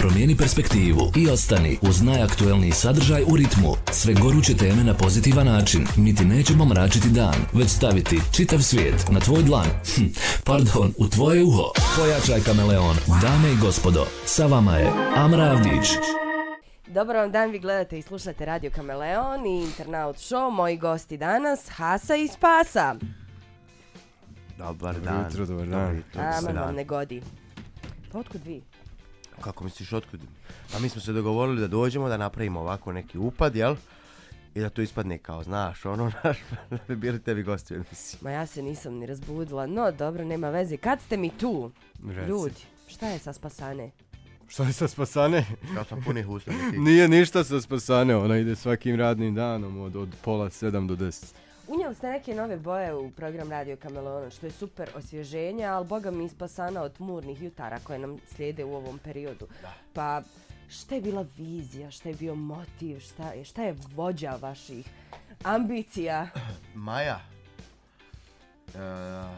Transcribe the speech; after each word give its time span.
Promijeni 0.00 0.36
perspektivu 0.36 1.12
i 1.16 1.28
ostani 1.30 1.78
uz 1.82 2.02
najaktuelniji 2.02 2.72
sadržaj 2.72 3.22
u 3.22 3.36
ritmu. 3.36 3.72
Sve 3.92 4.14
goruće 4.14 4.56
teme 4.56 4.84
na 4.84 4.94
pozitivan 4.94 5.46
način. 5.46 5.86
Niti 5.96 6.24
nećemo 6.24 6.64
mračiti 6.64 7.08
dan, 7.08 7.34
već 7.52 7.68
staviti 7.70 8.20
čitav 8.32 8.58
svijet 8.60 9.04
na 9.10 9.20
tvoj 9.20 9.42
dlan. 9.42 9.66
Hm, 9.94 10.04
pardon, 10.44 10.92
u 10.98 11.08
tvoje 11.08 11.44
uho. 11.44 11.72
Pojačaj 11.96 12.40
kameleon. 12.40 12.96
Dame 13.22 13.52
i 13.52 13.56
gospodo, 13.56 14.06
sa 14.26 14.46
vama 14.46 14.76
je 14.76 14.90
Amra 15.16 15.44
Avdić. 15.44 15.88
Dobar 16.86 17.16
vam 17.16 17.32
dan, 17.32 17.50
vi 17.50 17.58
gledate 17.58 17.98
i 17.98 18.02
slušate 18.02 18.44
Radio 18.44 18.70
Kameleon 18.70 19.46
i 19.46 19.64
Internaut 19.64 20.16
Show. 20.16 20.50
Moji 20.50 20.76
gosti 20.76 21.16
danas, 21.16 21.60
Hasa 21.68 22.16
i 22.16 22.28
Spasa. 22.28 22.94
Dobar 24.58 24.94
Dobro 24.94 25.12
dan. 25.12 25.24
jutro, 25.24 25.46
dobar 25.46 25.66
Dobro 25.66 25.78
dan. 25.78 25.96
jutro, 25.96 26.20
A, 26.22 26.40
dobar 26.40 26.54
vam 26.54 26.66
dan. 26.66 26.74
ne 26.74 26.84
godi. 26.84 27.22
Pa 28.12 28.18
otkud 28.18 28.40
vi? 28.44 28.62
Kako 29.40 29.64
misliš 29.64 29.92
otkud? 29.92 30.20
A 30.76 30.78
mi 30.78 30.88
smo 30.88 31.00
se 31.00 31.12
dogovorili 31.12 31.60
da 31.60 31.68
dođemo 31.68 32.08
da 32.08 32.16
napravimo 32.16 32.60
ovako 32.60 32.92
neki 32.92 33.18
upad, 33.18 33.56
jel? 33.56 33.76
I 34.54 34.60
da 34.60 34.68
to 34.68 34.82
ispadne 34.82 35.18
kao, 35.18 35.42
znaš, 35.42 35.84
ono 35.84 36.04
naš, 36.24 36.38
da 36.70 36.78
bi 36.88 36.96
bili 36.96 37.22
tebi 37.22 37.42
gosti 37.42 37.74
u 37.74 37.76
emisiji. 37.76 38.18
Ma 38.22 38.30
ja 38.30 38.46
se 38.46 38.62
nisam 38.62 38.94
ni 38.94 39.06
razbudila, 39.06 39.66
no 39.66 39.92
dobro, 39.92 40.24
nema 40.24 40.50
veze. 40.50 40.76
Kad 40.76 41.00
ste 41.00 41.16
mi 41.16 41.30
tu? 41.30 41.70
Reci. 42.06 42.28
Ljudi, 42.28 42.60
šta 42.88 43.06
je 43.08 43.18
sa 43.18 43.32
Spasane? 43.32 43.90
Šta 44.48 44.64
je 44.64 44.72
sa 44.72 44.88
Spasane? 44.88 45.46
Ja 45.76 45.84
sam 45.84 46.02
punih 46.04 46.28
usta. 46.28 46.50
Nije 46.86 47.08
ništa 47.08 47.44
sa 47.44 47.60
Spasane, 47.60 48.16
ona 48.16 48.36
ide 48.36 48.56
svakim 48.56 48.96
radnim 48.96 49.34
danom 49.34 49.80
od, 49.80 49.96
od 49.96 50.08
pola 50.22 50.50
sedam 50.50 50.86
do 50.86 50.96
deset. 50.96 51.34
Unijeli 51.70 51.94
ste 51.94 52.08
neke 52.08 52.34
nove 52.34 52.56
boje 52.56 52.94
u 52.94 53.10
program 53.10 53.50
Radio 53.50 53.76
Kameleona, 53.76 54.30
što 54.30 54.46
je 54.46 54.52
super 54.52 54.88
osvježenje, 54.94 55.64
ali 55.64 55.86
boga 55.86 56.10
mi 56.10 56.28
Spasana 56.28 56.82
od 56.82 56.92
tmurnih 56.92 57.42
jutara 57.42 57.78
koje 57.84 57.98
nam 57.98 58.18
slijede 58.34 58.64
u 58.64 58.74
ovom 58.74 58.98
periodu. 58.98 59.46
Pa 59.92 60.22
šta 60.68 60.94
je 60.94 61.00
bila 61.00 61.26
vizija, 61.38 61.90
šta 61.90 62.08
je 62.08 62.14
bio 62.14 62.34
motiv, 62.34 63.00
šta 63.00 63.32
je, 63.32 63.44
šta 63.44 63.62
je 63.62 63.76
vođa 63.94 64.38
vaših 64.40 64.86
ambicija? 65.44 66.28
Maja, 66.74 67.20
e, 68.74 68.78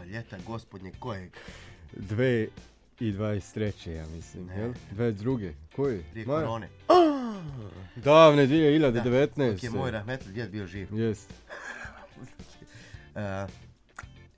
ljeta 0.06 0.36
gospodnje 0.46 0.92
kojeg? 0.98 1.30
Dve 1.92 2.48
i 3.00 3.12
23. 3.12 3.90
ja 3.90 4.06
mislim, 4.06 4.46
Ne. 4.46 4.58
jel? 4.58 4.72
Dve 4.90 5.12
druge. 5.12 5.52
Koji? 5.76 6.02
Prije 6.10 6.26
Maja? 6.26 6.40
korone. 6.40 6.68
Davne 8.04 8.46
Da, 8.46 8.54
2019. 8.54 9.52
dok 9.52 9.62
je 9.62 9.70
moj 9.70 9.90
rahmetli 9.90 10.32
djed 10.32 10.50
bio 10.50 10.66
živ. 10.66 10.88
Jest. 10.94 11.30
E, 13.16 13.46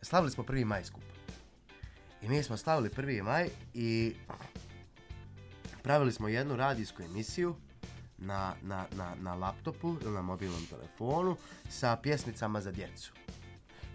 slavili 0.02 0.30
smo 0.30 0.44
prvi 0.44 0.64
maj 0.64 0.84
skup. 0.84 1.02
I 2.22 2.28
mi 2.28 2.42
smo 2.42 2.56
slavili 2.56 2.90
prvi 2.90 3.22
maj 3.22 3.48
i 3.74 4.14
pravili 5.82 6.12
smo 6.12 6.28
jednu 6.28 6.56
radijsku 6.56 7.02
emisiju 7.02 7.56
na, 8.18 8.52
na, 8.62 8.84
na, 8.96 9.14
na 9.20 9.34
laptopu 9.34 9.96
ili 10.02 10.12
na 10.12 10.22
mobilnom 10.22 10.66
telefonu 10.66 11.36
sa 11.68 11.96
pjesmicama 11.96 12.60
za 12.60 12.72
djecu. 12.72 13.12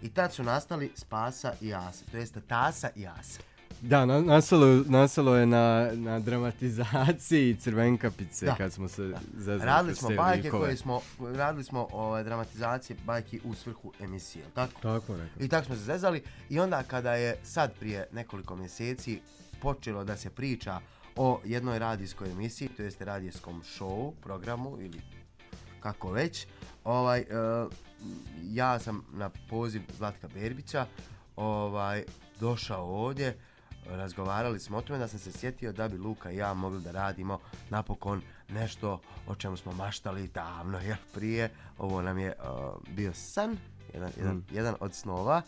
I 0.02 0.08
tad 0.08 0.32
su 0.32 0.42
nastali 0.42 0.92
Spasa 0.94 1.54
i 1.60 1.74
Asa, 1.74 2.04
to 2.10 2.16
jest 2.16 2.38
Tasa 2.48 2.90
i 2.96 3.06
Asa. 3.06 3.40
Da, 3.80 4.06
na, 4.06 4.20
nastalo, 4.20 4.66
nastalo 4.86 5.36
je 5.36 5.46
na, 5.46 5.90
na 5.94 6.18
dramatizaciji 6.18 7.56
Crvenkapice 7.56 8.46
Da. 8.46 8.54
kad 8.54 8.72
smo 8.72 8.88
se 8.88 9.14
zezali. 9.36 9.66
Radili 9.66 9.94
smo 9.94 10.08
bajke 10.16 10.42
likove. 10.42 10.64
koje 10.64 10.76
smo, 10.76 11.00
radili 11.20 11.64
smo 11.64 11.88
ovaj, 11.92 12.24
dramatizacije 12.24 12.96
bajki 13.04 13.40
u 13.44 13.54
svrhu 13.54 13.92
emisije, 14.00 14.44
tako? 14.54 14.80
Tako 14.82 15.16
rekao. 15.16 15.42
I 15.44 15.48
tako 15.48 15.66
smo 15.66 15.74
se 15.74 15.82
zezali 15.82 16.22
i 16.48 16.60
onda 16.60 16.82
kada 16.82 17.14
je 17.14 17.36
sad 17.42 17.72
prije 17.80 18.06
nekoliko 18.12 18.56
mjeseci 18.56 19.20
počelo 19.60 20.04
da 20.04 20.16
se 20.16 20.30
priča 20.30 20.80
o 21.16 21.40
jednoj 21.44 21.78
radijskoj 21.78 22.30
emisiji, 22.30 22.68
to 22.68 22.82
jeste 22.82 23.04
radijskom 23.04 23.62
showu, 23.62 24.12
programu 24.22 24.76
ili 24.80 25.00
kako 25.80 26.10
već, 26.10 26.46
ovaj, 26.84 27.20
e, 27.20 27.24
ja 28.42 28.78
sam 28.78 29.04
na 29.12 29.30
poziv 29.50 29.82
Zlatka 29.98 30.28
Berbića 30.34 30.86
ovaj, 31.36 32.04
došao 32.40 32.84
ovdje, 32.84 33.36
razgovarali 33.96 34.60
smo 34.60 34.78
o 34.78 34.82
tome 34.82 34.98
da 34.98 35.08
sam 35.08 35.18
se 35.18 35.32
sjetio 35.32 35.72
da 35.72 35.88
bi 35.88 35.98
Luka 35.98 36.30
i 36.30 36.36
ja 36.36 36.54
mogli 36.54 36.80
da 36.80 36.90
radimo 36.90 37.38
napokon 37.70 38.22
nešto 38.48 39.00
o 39.26 39.34
čemu 39.34 39.56
smo 39.56 39.72
maštali 39.72 40.28
davno, 40.28 40.78
jer 40.88 40.96
prije 41.14 41.50
ovo 41.78 42.02
nam 42.02 42.18
je 42.18 42.28
e, 42.28 42.34
bio 42.90 43.12
san, 43.14 43.56
jedan, 43.94 44.10
jedan, 44.16 44.44
jedan 44.52 44.74
od 44.80 44.94
snova. 44.94 45.42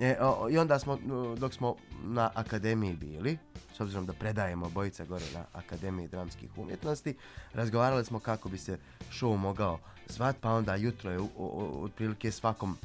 E, 0.00 0.16
o, 0.20 0.48
I 0.50 0.58
onda 0.58 0.78
smo, 0.78 0.92
o, 0.92 1.36
dok 1.38 1.54
smo 1.54 1.76
na 2.04 2.30
akademiji 2.34 2.96
bili, 2.96 3.38
s 3.76 3.80
obzirom 3.80 4.06
da 4.06 4.12
predajemo 4.12 4.70
bojica 4.70 5.04
gore 5.04 5.24
na 5.34 5.44
Akademiji 5.52 6.08
dramskih 6.08 6.50
umjetnosti, 6.56 7.16
razgovarali 7.54 8.04
smo 8.04 8.20
kako 8.20 8.48
bi 8.48 8.58
se 8.58 8.78
show 9.10 9.36
mogao 9.36 9.78
zvat, 10.08 10.36
pa 10.40 10.50
onda 10.50 10.76
jutro 10.76 11.10
je 11.10 11.20
otprilike 11.82 12.30
svakom 12.30 12.76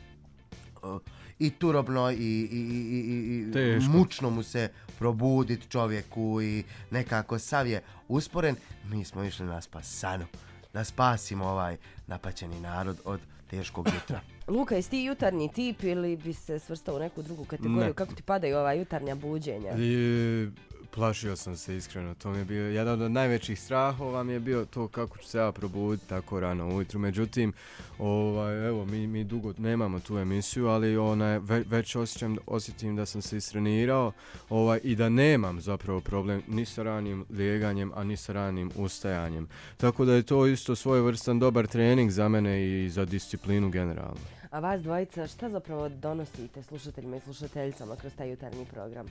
i 1.40 1.50
turobno 1.50 2.12
i, 2.12 2.16
i, 2.16 2.20
i, 2.22 2.98
i, 2.98 3.50
i 3.50 3.52
Teško. 3.53 3.92
mučno 3.92 4.30
mu 4.30 4.44
se 4.44 4.70
probudit 5.00 5.70
čovjeku 5.70 6.42
i 6.42 6.64
nekako 6.92 7.40
sav 7.40 7.68
je 7.68 7.81
usporen. 8.08 8.56
Mi 8.90 9.06
smo 9.06 9.24
išli 9.24 9.46
na 9.46 9.62
spasanu, 9.62 10.25
da 10.74 10.84
spasimo 10.84 11.46
ovaj 11.46 11.78
napaćeni 12.08 12.59
narod 12.59 12.98
od 13.06 13.20
teškog 13.50 13.88
jutra. 13.94 14.22
Luka, 14.58 14.75
jesi 14.75 14.90
ti 14.90 15.03
jutarnji 15.03 15.52
tip 15.52 15.84
ili 15.84 16.18
bi 16.18 16.34
se 16.34 16.59
svrstao 16.59 16.96
u 16.96 17.00
neku 17.00 17.22
drugu 17.22 17.46
kategoriju? 17.46 17.88
Ne. 17.88 17.94
Kako 17.94 18.14
ti 18.14 18.24
padaju 18.24 18.58
ova 18.58 18.74
jutarnja 18.74 19.16
buđenja? 19.16 19.72
I, 19.78 20.48
plašio 20.97 21.35
sam 21.35 21.58
se 21.58 21.78
iskreno, 21.78 22.13
to 22.13 22.31
mi 22.31 22.38
je 22.38 22.46
bio 22.46 22.69
jedan 22.69 23.02
od 23.02 23.12
najvećih 23.12 23.62
strahova 23.62 24.24
mi 24.24 24.34
je 24.34 24.40
bio 24.40 24.66
to 24.66 24.88
kako 24.88 25.18
ću 25.18 25.28
se 25.28 25.38
ja 25.38 25.52
probuditi 25.52 26.09
tako 26.09 26.40
rano 26.40 26.75
ujutru. 26.75 27.00
Međutim, 27.00 27.53
ovaj, 28.00 28.68
evo, 28.68 28.85
mi, 28.85 29.07
mi 29.07 29.24
dugo 29.24 29.53
nemamo 29.57 30.00
tu 30.00 30.18
emisiju, 30.18 30.68
ali 30.68 30.97
ona, 30.97 31.38
ve, 31.38 31.63
već 31.69 31.96
osjećam, 31.96 32.38
osjetim 32.47 32.96
da 32.96 33.06
sam 33.06 33.22
se 33.22 33.38
istrenirao 33.38 34.12
ovaj, 34.50 34.80
i 34.84 34.96
da 34.96 35.09
nemam 35.09 35.62
zapravo 35.62 36.02
problem 36.02 36.41
ni 36.47 36.66
sa 36.66 36.84
ranim 36.84 37.25
lijeganjem, 37.30 37.91
a 37.96 38.03
ni 38.03 38.18
sa 38.18 38.34
ranim 38.34 38.72
ustajanjem. 38.75 39.47
Tako 39.78 40.06
da 40.06 40.13
je 40.13 40.24
to 40.24 40.47
isto 40.47 40.75
svojevrstan 40.75 41.40
dobar 41.40 41.68
trening 41.68 42.12
za 42.12 42.28
mene 42.28 42.63
i 42.63 42.90
za 42.90 43.06
disciplinu 43.06 43.69
generalno. 43.69 44.22
A 44.52 44.59
vas 44.59 44.81
dvojica, 44.81 45.28
šta 45.28 45.50
zapravo 45.50 45.90
donosite 45.90 46.63
slušateljima 46.63 47.18
i 47.18 47.19
slušateljicama 47.19 47.96
kroz 47.96 48.13
taj 48.16 48.30
jutarnji 48.30 48.66
program? 48.66 49.06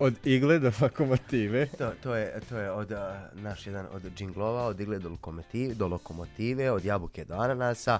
Od 0.00 0.14
igle 0.24 0.58
do 0.58 0.72
lokomotive. 0.80 1.66
To, 1.78 1.90
to, 2.02 2.14
je, 2.14 2.40
to 2.48 2.58
je 2.58 2.70
od, 2.70 2.92
naš 3.34 3.66
jedan 3.66 3.86
od 3.92 4.02
džinglova, 4.16 4.62
od 4.62 4.80
igle 4.80 4.98
do 4.98 5.08
lokomotive, 5.08 5.74
do 5.74 5.88
lokomotive, 5.88 6.70
od 6.70 6.84
jabuke 6.84 7.24
do 7.24 7.34
ananasa. 7.34 7.98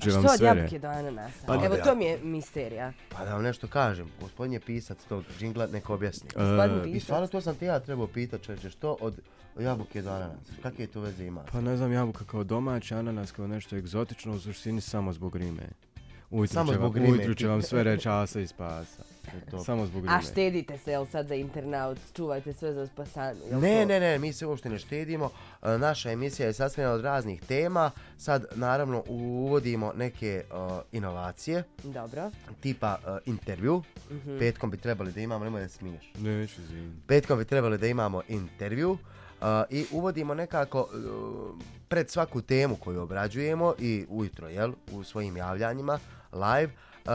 Će 0.00 0.10
A 0.10 0.12
vam 0.12 0.22
što 0.22 0.32
od 0.32 0.38
sve 0.38 0.46
jabuke 0.46 0.78
do 0.78 0.88
ananasa? 0.88 1.46
Pa 1.46 1.54
Evo, 1.54 1.76
da. 1.76 1.82
to 1.84 1.94
mi 1.94 2.04
je 2.04 2.18
misterija. 2.22 2.92
Pa 3.08 3.24
da 3.24 3.34
vam 3.34 3.42
nešto 3.42 3.68
kažem, 3.68 4.08
gospodin 4.20 4.52
je 4.52 4.60
pisac 4.60 4.98
tog 5.08 5.24
džingla, 5.38 5.66
neka 5.66 5.92
objasni. 5.92 6.28
Gospodin 6.34 6.94
E, 6.94 6.96
I 6.96 7.00
stvarno 7.00 7.26
to 7.26 7.40
sam 7.40 7.54
te 7.54 7.66
ja 7.66 7.80
trebao 7.80 8.06
pitat 8.06 8.42
čovječe, 8.42 8.70
što 8.70 8.96
od 9.00 9.20
jabuke 9.58 10.02
do 10.02 10.10
ananasa? 10.10 10.52
Kakve 10.62 10.86
to 10.86 11.00
veze 11.00 11.24
ima? 11.24 11.42
Pa 11.52 11.60
ne 11.60 11.76
znam, 11.76 11.92
jabuka 11.92 12.24
kao 12.24 12.44
domaća, 12.44 12.98
ananas 12.98 13.32
kao 13.32 13.46
nešto 13.46 13.76
egzotično, 13.76 14.34
u 14.34 14.40
suštini 14.40 14.80
samo 14.80 15.12
zbog 15.12 15.36
rime. 15.36 15.62
Ujutru, 16.30 16.54
Samo 16.54 16.72
će, 16.72 16.78
zbog 16.78 16.96
vam, 16.96 17.10
ujutru 17.10 17.34
će 17.34 17.48
vam 17.48 17.62
sve 17.62 17.82
reći 17.84 18.08
asa 18.08 18.40
i 18.40 18.46
spasa. 18.46 19.02
to. 19.50 19.64
Samo 19.64 19.86
zbog 19.86 20.02
rime. 20.04 20.16
A 20.16 20.20
štedite 20.20 20.78
se, 20.78 20.90
jel 20.90 21.06
sad 21.06 21.26
za 21.26 21.34
internaut, 21.34 21.98
čuvajte 22.16 22.52
sve 22.52 22.72
za 22.72 22.86
spasanu, 22.86 23.40
jel 23.50 23.60
Ne, 23.60 23.82
to? 23.82 23.88
ne, 23.88 24.00
ne, 24.00 24.18
mi 24.18 24.32
se 24.32 24.46
uopšte 24.46 24.70
ne 24.70 24.78
štedimo. 24.78 25.30
E, 25.62 25.78
Naša 25.78 26.10
emisija 26.10 26.46
je 26.46 26.52
sastavljena 26.52 26.94
od 26.94 27.00
raznih 27.00 27.42
tema. 27.42 27.90
Sad, 28.18 28.46
naravno, 28.54 29.04
uvodimo 29.08 29.92
neke 29.96 30.26
e, 30.26 30.44
inovacije, 30.92 31.64
Dobro. 31.84 32.30
tipa 32.60 32.98
e, 33.06 33.18
intervju. 33.26 33.82
Mhm. 34.10 34.38
Petkom 34.38 34.70
bi 34.70 34.76
trebali 34.76 35.12
da 35.12 35.20
imamo, 35.20 35.44
nemoj 35.44 35.60
da 35.60 35.68
smiješ. 35.68 36.12
Neću 36.18 36.60
izvini. 36.60 36.92
Petkom 37.06 37.38
bi 37.38 37.44
trebali 37.44 37.78
da 37.78 37.86
imamo 37.86 38.22
intervju 38.28 38.90
uh, 38.90 38.98
i 39.70 39.86
uvodimo 39.92 40.34
nekako 40.34 40.80
uh, 40.80 40.88
pred 41.88 42.10
svaku 42.10 42.42
temu 42.42 42.76
koju 42.76 43.02
obrađujemo 43.02 43.74
i 43.78 44.06
ujutro, 44.08 44.48
jel, 44.48 44.72
u 44.92 45.04
svojim 45.04 45.36
javljanjima, 45.36 45.98
live, 46.32 46.72
uh, 46.72 47.12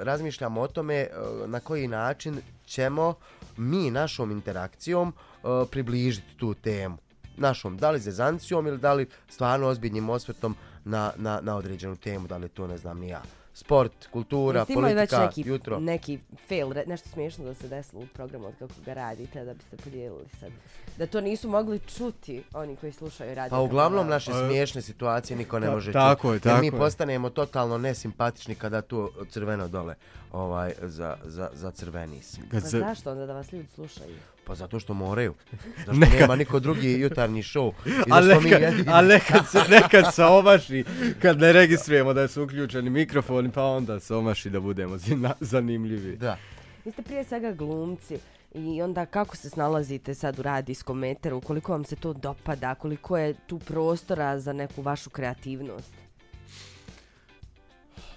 razmišljamo 0.00 0.60
o 0.60 0.68
tome 0.68 1.06
uh, 1.06 1.50
na 1.50 1.60
koji 1.60 1.88
način 1.88 2.40
ćemo 2.66 3.14
mi 3.56 3.90
našom 3.90 4.30
interakcijom 4.30 5.08
uh, 5.42 5.68
približiti 5.70 6.36
tu 6.36 6.54
temu. 6.54 6.96
Našom, 7.36 7.76
da 7.76 7.90
li 7.90 8.00
zezancijom 8.00 8.66
ili 8.66 8.78
da 8.78 8.92
li 8.92 9.08
stvarno 9.28 9.66
ozbiljnim 9.66 10.10
osvrtom 10.10 10.56
na, 10.84 11.12
na, 11.16 11.40
na 11.42 11.56
određenu 11.56 11.96
temu, 11.96 12.26
da 12.26 12.36
li 12.36 12.48
to 12.48 12.66
ne 12.66 12.78
znam 12.78 12.98
ni 12.98 13.08
ja. 13.08 13.22
Sport, 13.58 14.06
kultura, 14.06 14.58
Jeste 14.60 14.72
imali 14.72 14.94
već 14.94 15.10
politika, 15.10 15.26
neki, 15.26 15.42
jutro. 15.42 15.80
neki 15.80 16.18
fail, 16.48 16.72
nešto 16.86 17.08
smiješno 17.08 17.44
da 17.44 17.54
se 17.54 17.68
desilo 17.68 18.02
u 18.02 18.06
programu 18.06 18.46
od 18.46 18.54
kako 18.58 18.72
ga 18.84 18.94
radite, 18.94 19.44
da 19.44 19.54
biste 19.54 19.76
podijelili 19.76 20.24
sad. 20.40 20.50
Da 20.98 21.06
to 21.06 21.20
nisu 21.20 21.48
mogli 21.48 21.80
čuti 21.88 22.42
oni 22.54 22.76
koji 22.76 22.92
slušaju 22.92 23.34
radio. 23.34 23.50
Pa 23.50 23.60
uglavnom 23.60 23.98
kanale. 23.98 24.14
naše 24.16 24.32
smiješne 24.32 24.82
situacije 24.82 25.36
niko 25.36 25.58
ne 25.58 25.66
Ta- 25.66 25.72
može 25.72 25.92
tako 25.92 26.32
je, 26.32 26.38
čuti. 26.38 26.48
Jer 26.48 26.54
tako 26.54 26.60
mi 26.60 26.66
je. 26.66 26.72
postanemo 26.72 27.30
totalno 27.30 27.78
nesimpatični 27.78 28.54
kada 28.54 28.82
tu 28.82 29.10
crveno 29.30 29.68
dole 29.68 29.94
ovaj, 30.32 30.72
za, 30.82 31.16
za, 31.24 31.50
za 31.52 31.70
crveni 31.70 32.22
si. 32.22 32.40
Kad 32.40 32.62
Pa 32.62 32.68
se, 32.68 32.78
zašto 32.78 33.10
onda 33.10 33.26
da 33.26 33.32
vas 33.32 33.52
ljudi 33.52 33.68
slušaju? 33.68 34.16
Pa 34.48 34.54
zato 34.54 34.80
što 34.80 34.94
moraju. 34.94 35.34
Zašto 35.86 35.92
Neka- 35.92 36.20
nema 36.20 36.36
niko 36.36 36.60
drugi 36.60 36.92
jutarnji 36.92 37.42
show. 37.42 37.72
I 37.86 37.90
A 38.10 38.20
nekad, 38.20 38.60
jedini- 38.62 38.84
a 38.88 39.02
nekad 39.02 39.48
se, 39.48 39.58
nekad 39.70 40.14
se 40.14 40.24
omaši, 40.24 40.84
kad 41.22 41.38
ne 41.38 41.52
registrujemo 41.52 42.14
da 42.14 42.28
su 42.28 42.42
uključeni 42.42 42.90
mikrofoni, 42.90 43.50
pa 43.50 43.64
onda 43.64 44.00
se 44.00 44.14
omaši 44.14 44.50
da 44.50 44.60
budemo 44.60 44.96
zanimljivi. 45.40 46.16
Da. 46.16 46.36
Vi 46.84 46.92
ste 46.92 47.02
prije 47.02 47.24
svega 47.24 47.52
glumci 47.52 48.18
i 48.54 48.82
onda 48.82 49.06
kako 49.06 49.36
se 49.36 49.50
snalazite 49.50 50.14
sad 50.14 50.38
u 50.38 50.42
radijskom 50.42 50.98
meteru, 50.98 51.40
koliko 51.40 51.72
vam 51.72 51.84
se 51.84 51.96
to 51.96 52.12
dopada, 52.12 52.74
koliko 52.74 53.18
je 53.18 53.34
tu 53.46 53.58
prostora 53.58 54.40
za 54.40 54.52
neku 54.52 54.82
vašu 54.82 55.10
kreativnost? 55.10 55.92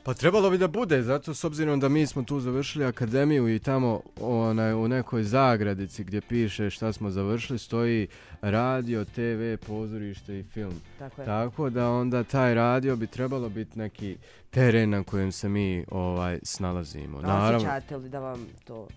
Pa 0.04 0.14
trebalo 0.14 0.50
bi 0.50 0.58
da 0.58 0.68
bude, 0.68 1.04
zato 1.04 1.34
s 1.34 1.44
obzirom 1.44 1.80
da 1.80 1.90
mi 1.90 2.08
smo 2.08 2.24
tu 2.24 2.40
završili 2.40 2.86
akademiju 2.86 3.56
i 3.56 3.60
tamo 3.60 4.02
onaj, 4.22 4.74
u 4.74 4.88
nekoj 4.88 5.24
zagradici 5.24 6.04
gdje 6.04 6.22
piše 6.22 6.70
šta 6.70 6.94
smo 6.94 7.10
završili 7.10 7.60
stoji 7.60 8.08
radio, 8.42 9.06
TV, 9.06 9.66
pozorište 9.68 10.40
i 10.40 10.44
film. 10.44 10.82
Tako 11.00 11.22
je. 11.22 11.26
Tako 11.26 11.70
da 11.70 11.90
onda 11.90 12.24
taj 12.24 12.54
radio 12.54 12.96
bi 12.96 13.08
trebalo 13.08 13.50
biti 13.50 13.80
neki 13.80 14.18
teren 14.50 14.90
na 14.90 15.04
kojem 15.04 15.32
se 15.32 15.50
mi 15.50 15.86
ovaj 15.92 16.40
snalazimo. 16.44 17.18
A 17.18 17.22
Naravno, 17.22 17.58
Osjećate 17.58 17.98
li 17.98 18.10
da 18.10 18.20
vam 18.20 18.48
to... 18.64 18.88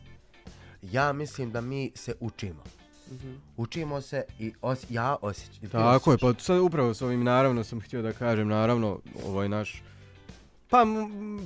Ja 0.83 1.13
mislim 1.13 1.51
da 1.51 1.61
mi 1.61 1.93
se 1.95 2.15
učimo. 2.21 2.63
Mhm. 3.13 3.33
Učimo 3.57 4.01
se 4.01 4.25
i 4.39 4.53
os, 4.63 4.87
ja 4.91 5.17
osjećam. 5.23 5.69
Tako 5.69 6.13
je, 6.13 6.19
pa 6.19 6.35
sad 6.39 6.59
upravo 6.59 6.95
s 6.95 7.03
ovim 7.03 7.25
naravno 7.25 7.65
sam 7.65 7.81
htio 7.81 8.03
da 8.03 8.13
kažem, 8.13 8.49
naravno 8.49 9.01
ovaj 9.27 9.49
naš 9.49 9.83
pa 10.71 10.87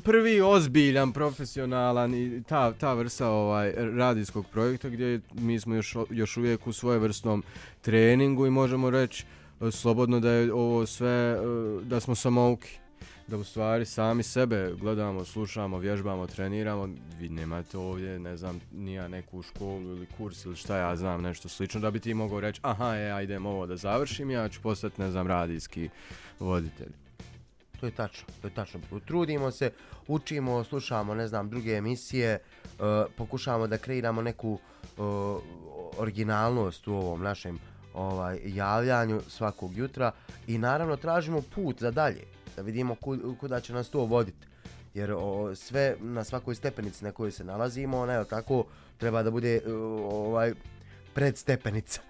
prvi 0.05 0.41
ozbiljan, 0.41 1.13
profesionalan 1.13 2.15
i 2.15 2.43
ta, 2.43 2.73
ta 2.73 2.95
vrsta 2.95 3.29
ovaj 3.29 3.73
radijskog 3.77 4.47
projekta 4.53 4.89
gdje 4.89 5.21
mi 5.33 5.61
smo 5.61 5.75
još, 5.75 5.97
još 6.11 6.37
uvijek 6.37 6.67
u 6.67 6.73
svojevrsnom 6.73 7.43
treningu 7.81 8.47
i 8.47 8.51
možemo 8.51 8.91
reći 8.91 9.25
e, 9.61 9.71
slobodno 9.71 10.21
da 10.21 10.31
je 10.31 10.53
ovo 10.53 10.87
sve, 10.87 11.11
e, 11.11 11.37
da 11.85 12.01
smo 12.01 12.15
samouki. 12.15 12.79
Da 13.27 13.37
u 13.37 13.45
stvari 13.45 13.85
sami 13.85 14.23
sebe 14.23 14.75
gledamo, 14.81 15.25
slušamo, 15.25 15.79
vježbamo, 15.79 16.27
treniramo. 16.27 16.89
Vi 17.21 17.29
nemate 17.29 17.79
ovdje, 17.79 18.19
ne 18.19 18.37
znam, 18.37 18.61
nija 18.73 19.09
neku 19.09 19.43
školu 19.43 19.83
ili 19.83 20.07
kurs 20.07 20.45
ili 20.45 20.57
šta 20.57 20.77
ja 20.77 20.97
znam, 20.97 21.23
nešto 21.23 21.49
slično. 21.49 21.81
Da 21.81 21.91
bi 21.91 22.01
ti 22.01 22.15
mogao 22.15 22.41
reći, 22.41 22.61
aha, 22.65 22.97
e, 22.97 23.11
ajdem 23.11 23.47
ovo 23.47 23.67
da 23.67 23.77
završim, 23.77 24.31
ja 24.31 24.49
ću 24.49 24.61
postati, 24.61 25.01
ne 25.01 25.11
znam, 25.11 25.27
radijski 25.27 25.89
voditelj. 26.41 27.08
To 27.81 27.87
je 27.87 27.93
tačno, 27.93 28.27
to 28.43 28.49
je 28.49 28.55
tačno. 28.55 28.81
Trudimo 29.07 29.51
se, 29.51 29.71
učimo, 30.07 30.65
slušamo, 30.65 31.15
ne 31.15 31.29
znam, 31.29 31.51
druge 31.51 31.73
emisije, 31.73 32.39
uh, 32.39 32.85
pokušavamo 33.17 33.67
da 33.67 33.79
kreiramo 33.79 34.23
neku 34.23 34.53
uh, 34.53 35.43
originalnost 35.99 36.89
u 36.89 36.95
ovom 36.95 37.23
našem 37.23 37.59
ovaj 37.95 38.41
javljanju 38.45 39.21
svakog 39.29 39.77
jutra 39.77 40.13
i 40.47 40.59
naravno 40.59 40.97
tražimo 40.97 41.43
put 41.55 41.81
za 41.81 41.91
dalje, 41.91 42.25
da 42.57 42.63
vidimo 42.63 42.95
kud, 42.95 43.21
kuda 43.41 43.61
će 43.61 43.73
nas 43.73 43.91
to 43.91 44.05
voditi. 44.05 44.47
Jer 44.95 45.13
o, 45.17 45.55
sve 45.55 45.97
na 46.01 46.25
svakoj 46.25 46.55
stepenici 46.55 47.05
na 47.05 47.13
kojoj 47.13 47.31
se 47.33 47.45
nalazimo, 47.45 47.99
ona 47.99 48.13
je 48.13 48.25
tako 48.25 48.65
treba 48.99 49.23
da 49.23 49.31
bude 49.31 49.61
o, 49.67 49.73
ovaj 50.27 50.53
predstepenica. 51.15 52.01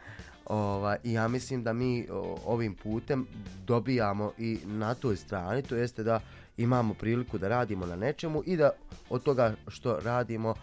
Ovaj, 0.48 0.96
I 1.04 1.12
ja 1.12 1.28
mislim 1.28 1.62
da 1.62 1.72
mi 1.72 2.06
o, 2.10 2.38
ovim 2.44 2.74
putem 2.74 3.26
dobijamo 3.66 4.32
i 4.38 4.58
na 4.64 4.94
toj 4.94 5.16
strani, 5.16 5.62
to 5.62 5.76
jeste 5.76 6.02
da 6.02 6.20
imamo 6.56 6.94
priliku 6.94 7.38
da 7.38 7.48
radimo 7.48 7.86
na 7.86 7.96
nečemu 7.96 8.42
i 8.46 8.56
da 8.56 8.70
od 9.10 9.22
toga 9.22 9.54
što 9.68 10.00
radimo, 10.00 10.54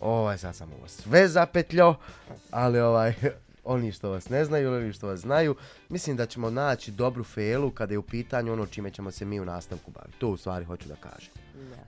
ovaj 0.00 0.38
sad 0.38 0.56
sam 0.56 0.72
ovo 0.72 0.88
sve 0.88 1.28
zapetljao, 1.28 1.94
ali 2.50 2.80
ovaj 2.80 3.14
oni 3.68 3.92
što 3.92 4.10
vas 4.10 4.28
ne 4.28 4.44
znaju 4.44 4.66
ili 4.68 4.76
oni 4.76 4.92
što 4.92 5.06
vas 5.06 5.20
znaju, 5.20 5.54
mislim 5.88 6.16
da 6.16 6.26
ćemo 6.26 6.50
naći 6.50 6.90
dobru 6.90 7.24
felu 7.24 7.70
kada 7.70 7.94
je 7.94 7.98
u 7.98 8.02
pitanju 8.02 8.52
ono 8.52 8.66
čime 8.66 8.90
ćemo 8.90 9.10
se 9.10 9.24
mi 9.24 9.40
u 9.40 9.44
nastavku 9.44 9.90
baviti. 9.90 10.18
To 10.18 10.28
u 10.28 10.36
stvari 10.36 10.64
hoću 10.64 10.88
da 10.88 10.96
kažem. 10.96 11.32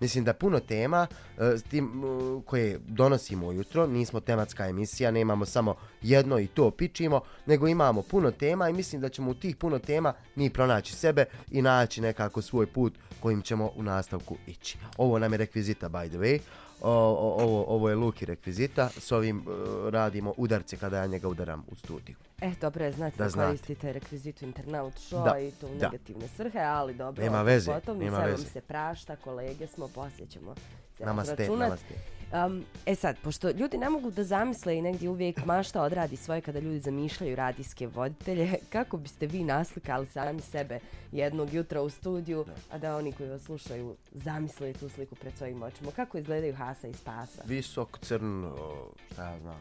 Mislim 0.01 0.25
da 0.25 0.33
puno 0.33 0.61
tema 0.61 1.07
s 1.39 1.63
tim, 1.63 1.85
e, 1.87 2.43
koje 2.47 2.79
donosimo 2.89 3.47
ujutro, 3.47 3.87
nismo 3.87 4.21
tematska 4.21 4.69
emisija, 4.69 5.11
nemamo 5.11 5.47
samo 5.47 5.75
jedno 6.03 6.39
i 6.39 6.47
to 6.47 6.71
pičimo, 6.71 7.21
nego 7.47 7.69
imamo 7.69 8.03
puno 8.03 8.31
tema 8.31 8.69
i 8.69 8.73
mislim 8.73 9.01
da 9.01 9.09
ćemo 9.09 9.31
u 9.31 9.35
tih 9.35 9.57
puno 9.57 9.79
tema 9.79 10.13
mi 10.35 10.51
pronaći 10.51 10.95
sebe 10.95 11.25
i 11.51 11.63
naći 11.63 12.01
nekako 12.01 12.43
svoj 12.43 12.67
put 12.67 12.95
kojim 13.21 13.43
ćemo 13.43 13.71
u 13.77 13.83
nastavku 13.83 14.37
ići. 14.47 14.79
Ovo 14.97 15.19
nam 15.19 15.33
je 15.33 15.39
rekvizita 15.39 15.89
by 15.89 16.09
the 16.09 16.19
way, 16.19 16.39
o, 16.81 16.91
o, 16.91 17.45
ovo, 17.45 17.65
ovo 17.69 17.89
je 17.89 17.95
Luki 17.97 18.25
rekvizita, 18.27 18.89
s 18.99 19.13
ovim 19.13 19.39
e, 19.39 19.43
radimo 19.91 20.35
udarce 20.37 20.77
kada 20.77 20.97
ja 20.97 21.07
njega 21.07 21.29
udaram 21.29 21.65
u 21.69 21.75
studiju. 21.75 22.17
E, 22.41 22.51
dobro 22.61 22.85
je, 22.85 22.93
znate 22.93 23.17
Da 23.19 23.29
da, 23.29 23.47
koristite 23.47 23.93
rekvizitu 23.93 24.45
internaut 24.45 24.95
show 24.95 25.25
Da, 25.25 25.39
i 25.39 25.51
to 25.51 25.67
u 25.67 25.71
da. 25.71 25.85
negativne 25.87 26.29
svrhe, 26.29 26.59
ali 26.61 26.95
dobro. 26.95 27.25
Nema 27.25 27.43
veze, 27.43 27.73
potom, 27.73 27.99
nema 27.99 28.17
sve 28.19 28.31
veze. 28.31 28.45
se 28.45 28.61
prašta, 28.61 29.17
kolege 29.17 29.67
smo, 29.67 29.89
poslije 29.89 30.27
ćemo 30.29 30.55
se 30.55 31.05
Namaste, 31.05 31.31
razračunat. 31.33 31.69
namaste. 31.69 31.95
Um, 32.33 32.65
e 32.87 32.95
sad, 32.95 33.17
pošto 33.23 33.51
ljudi 33.51 33.79
ne 33.79 33.91
mogu 33.91 34.11
da 34.11 34.25
zamisle 34.25 34.77
i 34.79 34.83
negdje 34.83 35.09
uvijek 35.09 35.45
mašta 35.45 35.83
odradi 35.83 36.17
svoje 36.17 36.41
kada 36.41 36.59
ljudi 36.59 36.79
zamišljaju 36.79 37.37
radijske 37.37 37.87
voditelje, 37.87 38.55
kako 38.73 38.97
biste 38.97 39.27
vi 39.27 39.45
naslikali 39.45 40.07
sami 40.07 40.41
sebe 40.41 40.81
jednog 41.13 41.55
jutra 41.55 41.83
u 41.83 41.91
studiju, 41.91 42.45
a 42.71 42.79
da 42.79 42.97
oni 42.97 43.13
koji 43.13 43.29
vas 43.29 43.43
slušaju 43.43 43.97
zamisle 44.13 44.73
tu 44.73 44.89
sliku 44.89 45.15
pred 45.15 45.33
svojim 45.37 45.63
očima? 45.63 45.91
Kako 45.91 46.19
izgledaju 46.19 46.55
Hasa 46.55 46.89
i 46.89 46.93
Spasa? 46.93 47.43
Visok, 47.47 47.99
crn, 47.99 48.45
o, 48.45 48.89
šta 49.13 49.25
ja 49.25 49.39
znam, 49.41 49.61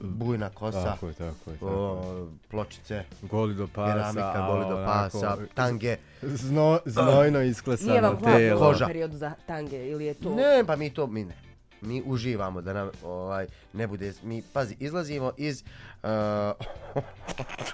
bujna 0.00 0.50
kosa, 0.50 0.84
Tako 0.84 1.08
je, 1.08 1.14
tako 1.14 1.50
je. 1.50 1.56
Tako 1.58 1.66
je. 1.66 1.72
o, 1.72 2.28
pločice, 2.50 3.04
Goli 3.22 3.54
do 3.54 3.68
pasa, 3.74 3.92
keramika, 3.92 4.46
goli 4.50 4.64
do 4.68 4.76
onako 4.76 5.20
pasa, 5.20 5.36
tange. 5.54 5.96
Zno, 6.22 6.80
znojno 6.86 7.38
Nije 7.38 7.50
isklesano 7.50 8.00
vam 8.00 8.18
hladno 8.18 8.70
u 8.70 8.86
periodu 8.86 9.16
za 9.16 9.32
tange 9.46 9.86
ili 9.86 10.04
je 10.04 10.14
to... 10.14 10.34
Ne, 10.34 10.64
pa 10.66 10.76
mi 10.76 10.90
to, 10.90 11.06
mi 11.06 11.24
ne. 11.24 11.43
Mi 11.84 12.02
uživamo 12.06 12.60
da 12.60 12.72
nam 12.72 12.90
ovaj 13.04 13.46
ne 13.72 13.86
bude, 13.86 14.12
mi 14.22 14.42
pazi, 14.52 14.76
izlazimo 14.80 15.32
iz 15.36 15.64
uh, 16.02 16.08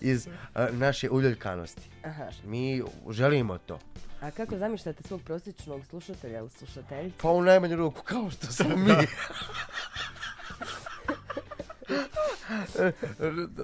iz 0.00 0.26
uh, 0.26 0.32
naše 0.70 1.10
uljuljkanosti. 1.10 1.90
Aha. 2.04 2.24
Mi 2.44 2.82
želimo 3.10 3.58
to. 3.58 3.78
A 4.20 4.30
kako 4.30 4.58
zamišljate 4.58 5.02
svog 5.02 5.22
prosječnog 5.22 5.86
slušatelja 5.86 6.38
ili 6.38 6.50
slušateljice? 6.50 7.16
Pa 7.22 7.30
u 7.30 7.42
najmanju 7.42 7.76
ruku, 7.76 8.02
kao 8.02 8.30
što 8.30 8.46
smo 8.46 8.76
mi. 8.76 8.92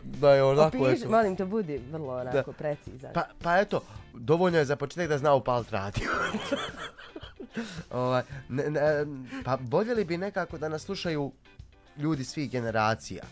da 0.05 0.31
je 0.35 0.43
onako... 0.43 0.79
Opiši, 0.79 1.03
eto. 1.03 1.11
molim 1.11 1.37
te, 1.37 1.45
budi 1.45 1.81
vrlo 1.91 2.17
onako 2.17 2.53
precizan. 2.53 3.13
Pa, 3.15 3.23
pa 3.43 3.59
eto, 3.59 3.83
dovoljno 4.15 4.59
je 4.59 4.65
za 4.65 4.77
početak 4.77 5.09
da 5.09 5.19
zna 5.19 5.35
upalit 5.35 5.71
radio. 5.71 6.11
ovaj, 7.91 8.23
ne, 8.49 8.71
ne, 8.71 8.81
pa 9.45 9.59
voljeli 9.61 10.05
bi 10.05 10.17
nekako 10.17 10.59
da 10.59 10.69
nas 10.69 10.83
slušaju 10.83 11.33
ljudi 11.97 12.25
svih 12.25 12.51
generacija. 12.51 13.25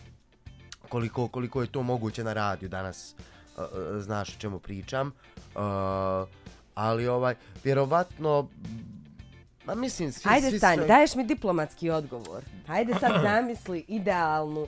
Koliko, 0.89 1.27
koliko 1.27 1.61
je 1.61 1.67
to 1.67 1.83
moguće 1.83 2.23
na 2.23 2.33
radiju 2.33 2.69
danas, 2.69 3.15
uh, 3.57 3.63
uh, 3.63 3.69
znaš 4.01 4.29
o 4.29 4.39
čemu 4.39 4.59
pričam. 4.59 5.07
Uh, 5.07 5.61
ali 6.75 7.07
ovaj, 7.07 7.35
vjerovatno, 7.63 8.47
ma 9.65 9.75
mislim, 9.75 10.11
svi, 10.11 10.29
Hajde 10.29 10.49
svi 10.49 10.57
stani, 10.57 10.77
sve- 10.77 10.87
daješ 10.87 11.15
mi 11.15 11.23
diplomatski 11.23 11.89
odgovor. 11.89 12.43
Hajde 12.67 12.93
sad 12.99 13.21
zamisli 13.27 13.85
idealnu 13.87 14.67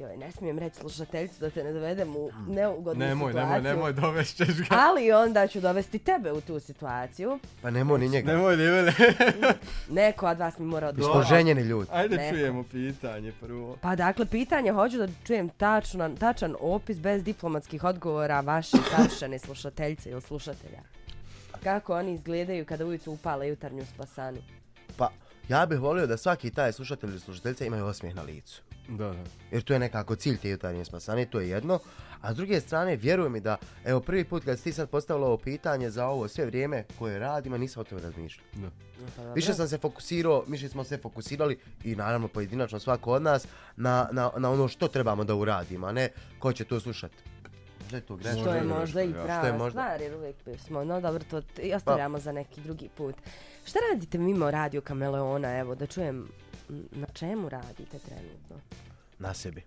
Joj, 0.00 0.16
ne 0.16 0.32
smijem 0.32 0.58
reći 0.58 0.76
slušateljicu 0.76 1.40
da 1.40 1.50
te 1.50 1.64
ne 1.64 1.72
dovedem 1.72 2.16
u 2.16 2.30
neugodnu 2.48 3.04
Nemoj, 3.06 3.32
situaciju. 3.32 3.52
nemoj, 3.52 3.70
nemoj, 3.70 3.92
dovešćeš 3.92 4.48
ga. 4.48 4.64
Ali 4.70 5.12
onda 5.12 5.46
ću 5.46 5.60
dovesti 5.60 5.98
tebe 5.98 6.32
u 6.32 6.40
tu 6.40 6.60
situaciju. 6.60 7.38
Pa 7.62 7.70
nemoj 7.70 7.98
ni 7.98 8.08
njega. 8.08 8.32
Nemoj, 8.32 8.56
ni 8.56 8.62
mene. 8.64 8.92
Neko 9.90 10.26
od 10.26 10.38
vas 10.38 10.58
mi 10.58 10.66
mora 10.66 10.86
Mi 10.86 10.92
smo 10.94 11.04
odgovoriti. 11.04 11.28
ženjeni 11.28 11.62
ljudi. 11.62 11.88
Ajde 11.92 12.16
Neko. 12.16 12.30
čujemo 12.30 12.62
pitanje 12.62 13.32
prvo. 13.40 13.76
Pa 13.80 13.96
dakle, 13.96 14.26
pitanje, 14.26 14.72
hoću 14.72 14.98
da 14.98 15.08
čujem 15.24 15.48
tačan, 15.48 16.16
tačan 16.16 16.54
opis 16.60 16.98
bez 16.98 17.24
diplomatskih 17.24 17.84
odgovora 17.84 18.40
vaše 18.40 18.76
savršene 18.90 19.38
slušateljice 19.38 20.10
ili 20.10 20.20
slušatelja. 20.20 20.80
Kako 21.62 21.94
oni 21.94 22.14
izgledaju 22.14 22.64
kada 22.64 22.86
ujutru 22.86 23.12
upale 23.12 23.48
jutarnju 23.48 23.84
spasanu? 23.86 24.38
Pa, 24.96 25.10
ja 25.48 25.66
bih 25.66 25.78
volio 25.78 26.06
da 26.06 26.16
svaki 26.16 26.50
taj 26.50 26.72
slušatelj 26.72 27.10
ili 27.10 27.20
slušateljica 27.20 27.64
imaju 27.64 27.84
osmijeh 27.86 28.14
na 28.16 28.22
licu. 28.22 28.62
Da, 28.90 29.06
da. 29.06 29.24
Jer 29.50 29.62
to 29.62 29.72
je 29.72 29.78
nekako 29.78 30.16
cilj 30.16 30.36
te 30.36 30.50
jutarnje 30.50 30.84
spasane, 30.84 31.26
to 31.26 31.40
je 31.40 31.48
jedno. 31.48 31.78
A 32.20 32.32
s 32.32 32.36
druge 32.36 32.60
strane, 32.60 32.96
vjeruj 32.96 33.28
mi 33.30 33.40
da, 33.40 33.56
evo 33.84 34.00
prvi 34.00 34.24
put 34.24 34.44
kad 34.44 34.58
si 34.58 34.64
ti 34.64 34.72
sad 34.72 34.90
postavila 34.90 35.26
ovo 35.26 35.36
pitanje 35.36 35.90
za 35.90 36.06
ovo 36.06 36.28
sve 36.28 36.46
vrijeme 36.46 36.84
koje 36.98 37.18
radimo, 37.18 37.58
nisam 37.58 37.80
o 37.80 37.84
tome 37.84 38.00
razmišljao. 38.00 38.46
da. 38.54 38.70
Pa. 39.16 39.32
Više 39.32 39.54
sam 39.54 39.68
se 39.68 39.78
fokusirao, 39.78 40.44
više 40.48 40.68
smo 40.68 40.84
se 40.84 40.98
fokusirali 40.98 41.58
i 41.84 41.96
naravno 41.96 42.28
pojedinačno 42.28 42.78
svako 42.78 43.12
od 43.12 43.22
nas 43.22 43.46
na, 43.76 44.08
na, 44.12 44.30
na 44.36 44.50
ono 44.50 44.68
što 44.68 44.88
trebamo 44.88 45.24
da 45.24 45.34
uradimo, 45.34 45.86
a 45.86 45.92
ne 45.92 46.08
ko 46.38 46.52
će 46.52 46.64
to 46.64 46.80
slušati. 46.80 47.16
Je 47.92 48.00
to 48.00 48.16
grešno. 48.16 48.40
Što 48.40 48.54
je 48.54 48.62
možda 48.62 49.02
i 49.02 49.12
prava 49.12 49.38
Što 49.38 49.46
je 49.46 49.52
možda- 49.52 49.82
stvar, 49.82 50.00
jer 50.00 50.14
uvijek 50.14 50.36
smo, 50.58 50.84
no 50.84 51.00
dobro, 51.00 51.24
to 51.30 51.42
i 51.58 51.74
ostavljamo 51.74 52.18
za 52.18 52.32
neki 52.32 52.60
drugi 52.60 52.88
put. 52.96 53.14
Šta 53.64 53.78
radite 53.92 54.18
mimo 54.18 54.50
Radio 54.50 54.80
Kameleona, 54.80 55.58
evo, 55.58 55.74
da 55.74 55.86
čujem 55.86 56.28
na 56.90 57.06
čemu 57.06 57.48
radite 57.48 57.98
trenutno? 57.98 58.56
Na 59.18 59.34
sebi. 59.34 59.62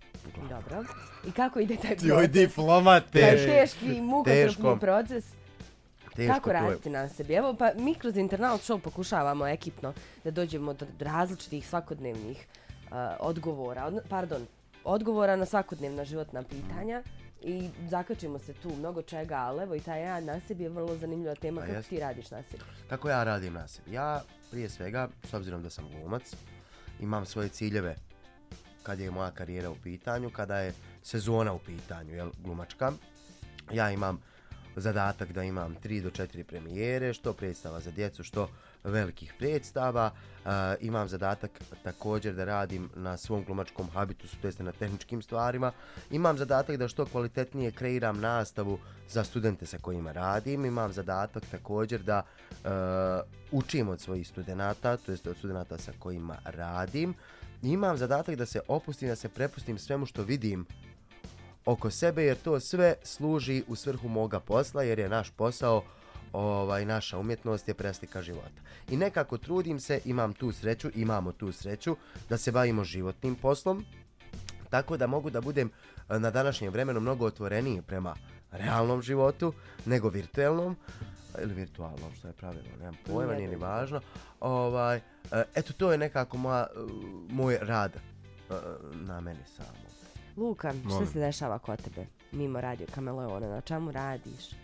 Dobro. 0.48 0.84
I 1.26 1.32
kako 1.32 1.60
ide 1.60 1.76
taj 1.76 1.96
proces? 1.96 2.30
diplomate. 2.30 3.20
Taj 3.20 3.36
teški 3.36 4.00
mukotrpni 4.00 4.80
proces. 4.80 5.24
Teško 6.16 6.34
Kako 6.34 6.50
to 6.50 6.88
je. 6.88 6.92
na 6.92 7.08
sebi? 7.08 7.34
Evo, 7.34 7.54
pa 7.54 7.70
mi 7.76 7.94
kroz 7.94 8.16
Internal 8.16 8.58
Show 8.58 8.78
pokušavamo 8.78 9.46
ekipno 9.46 9.92
da 10.24 10.30
dođemo 10.30 10.72
do 10.74 10.86
različitih 11.00 11.68
svakodnevnih 11.68 12.46
uh, 12.82 12.96
odgovora, 13.20 13.84
od, 13.84 14.00
pardon, 14.08 14.46
odgovora 14.84 15.36
na 15.36 15.46
svakodnevna 15.46 16.04
životna 16.04 16.42
pitanja 16.42 17.02
i 17.42 17.68
zakačimo 17.88 18.38
se 18.38 18.52
tu 18.52 18.76
mnogo 18.78 19.02
čega, 19.02 19.34
ali 19.36 19.62
evo 19.62 19.74
i 19.74 19.80
taj 19.80 20.04
rad 20.04 20.24
na 20.24 20.40
sebi 20.40 20.62
je 20.62 20.68
vrlo 20.68 20.96
zanimljiva 20.96 21.34
tema 21.34 21.60
Pa 21.60 21.66
kako 21.66 21.76
jest. 21.76 21.88
ti 21.88 22.00
radiš 22.00 22.30
na 22.30 22.42
sebi. 22.42 22.62
Kako 22.88 23.08
ja 23.08 23.24
radim 23.24 23.52
na 23.52 23.68
sebi? 23.68 23.92
Ja 23.92 24.22
prije 24.50 24.68
svega, 24.68 25.08
s 25.30 25.34
obzirom 25.34 25.62
da 25.62 25.70
sam 25.70 25.88
glumac, 25.90 26.36
imam 27.04 27.26
svoje 27.26 27.48
ciljeve 27.48 27.96
kad 28.82 29.00
je 29.00 29.10
moja 29.10 29.30
karijera 29.30 29.70
u 29.70 29.76
pitanju, 29.82 30.30
kada 30.30 30.58
je 30.58 30.74
sezona 31.02 31.52
u 31.52 31.58
pitanju, 31.58 32.14
jel, 32.14 32.30
glumačka. 32.38 32.92
Ja 33.72 33.90
imam 33.90 34.20
zadatak 34.76 35.32
da 35.32 35.42
imam 35.42 35.76
3 35.84 36.02
do 36.02 36.10
4 36.10 36.42
premijere, 36.42 37.14
što 37.14 37.32
predstava 37.32 37.80
za 37.80 37.90
djecu, 37.90 38.22
što 38.24 38.48
velikih 38.84 39.34
predstava. 39.38 40.10
Uh, 40.44 40.50
imam 40.80 41.08
zadatak 41.08 41.50
također 41.82 42.34
da 42.34 42.44
radim 42.44 42.90
na 42.94 43.16
svom 43.16 43.44
glumačkom 43.44 43.88
habitusu, 43.90 44.36
to 44.40 44.48
jest 44.48 44.58
na 44.58 44.72
tehničkim 44.72 45.22
stvarima. 45.22 45.72
Imam 46.10 46.38
zadatak 46.38 46.76
da 46.76 46.88
što 46.88 47.06
kvalitetnije 47.06 47.72
kreiram 47.72 48.20
nastavu 48.20 48.78
za 49.08 49.24
studente 49.24 49.66
sa 49.66 49.78
kojima 49.78 50.12
radim. 50.12 50.64
Imam 50.64 50.92
zadatak 50.92 51.42
također 51.50 52.02
da 52.02 52.22
uh, 52.48 52.70
učim 53.52 53.88
od 53.88 54.00
svojih 54.00 54.28
studenata, 54.28 54.96
to 54.96 55.12
jest 55.12 55.26
od 55.26 55.36
studenata 55.36 55.78
sa 55.78 55.92
kojima 55.98 56.36
radim. 56.44 57.14
Imam 57.62 57.96
zadatak 57.96 58.36
da 58.36 58.46
se 58.46 58.60
opustim, 58.68 59.08
da 59.08 59.16
se 59.16 59.28
prepustim 59.28 59.78
svemu 59.78 60.06
što 60.06 60.22
vidim 60.22 60.66
oko 61.64 61.90
sebe 61.90 62.24
jer 62.24 62.36
to 62.36 62.60
sve 62.60 62.94
služi 63.02 63.62
u 63.68 63.76
svrhu 63.76 64.08
moga 64.08 64.40
posla 64.40 64.82
jer 64.82 64.98
je 64.98 65.08
naš 65.08 65.30
posao 65.30 65.82
ovaj 66.34 66.84
naša 66.84 67.18
umjetnost 67.18 67.68
je 67.68 67.74
preslika 67.74 68.22
života. 68.22 68.60
I 68.88 68.96
nekako 68.96 69.38
trudim 69.38 69.80
se, 69.80 70.00
imam 70.04 70.32
tu 70.32 70.52
sreću, 70.52 70.90
imamo 70.94 71.32
tu 71.32 71.52
sreću 71.52 71.96
da 72.28 72.38
se 72.38 72.52
bavimo 72.52 72.84
životnim 72.84 73.34
poslom. 73.34 73.84
Tako 74.70 74.96
da 74.96 75.06
mogu 75.06 75.30
da 75.30 75.40
budem 75.40 75.70
e, 76.08 76.18
na 76.18 76.30
današnjem 76.30 76.72
vremenu 76.72 77.00
mnogo 77.00 77.26
otvoreniji 77.26 77.82
prema 77.82 78.14
realnom 78.50 79.02
životu 79.02 79.52
nego 79.86 80.08
virtualnom 80.08 80.76
ili 81.42 81.54
virtualnom, 81.54 82.14
što 82.18 82.28
je 82.28 82.32
pravilno, 82.32 82.68
nemam 82.78 82.96
pojma, 83.06 83.34
nije 83.34 83.48
ni 83.48 83.56
važno. 83.56 84.00
Ovaj, 84.40 84.96
e, 84.96 85.00
eto, 85.54 85.72
to 85.72 85.92
je 85.92 85.98
nekako 85.98 86.36
moja, 86.36 86.66
moj 87.28 87.58
rad 87.60 87.92
na 88.92 89.20
meni 89.20 89.44
samo. 89.56 89.84
Luka, 90.36 90.72
Molim. 90.84 91.06
se 91.06 91.18
dešava 91.18 91.58
kod 91.58 91.82
tebe? 91.82 92.06
Mimo 92.32 92.60
radio 92.60 92.86
Kameleona, 92.94 93.48
na 93.48 93.60
čemu 93.60 93.92
radiš? 93.92 94.63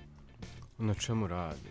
Na 0.81 0.95
čemu 0.95 1.27
radi? 1.27 1.71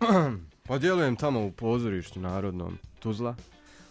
pa 0.66 0.78
djelujem 0.78 1.16
tamo 1.16 1.46
u 1.46 1.52
pozorištu 1.52 2.20
narodnom 2.20 2.78
Tuzla. 2.98 3.34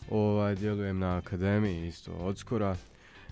Ovaj, 0.10 0.56
djelujem 0.56 1.00
na 1.00 1.18
akademiji 1.18 1.88
isto 1.88 2.12
od 2.12 2.38
skora. 2.38 2.75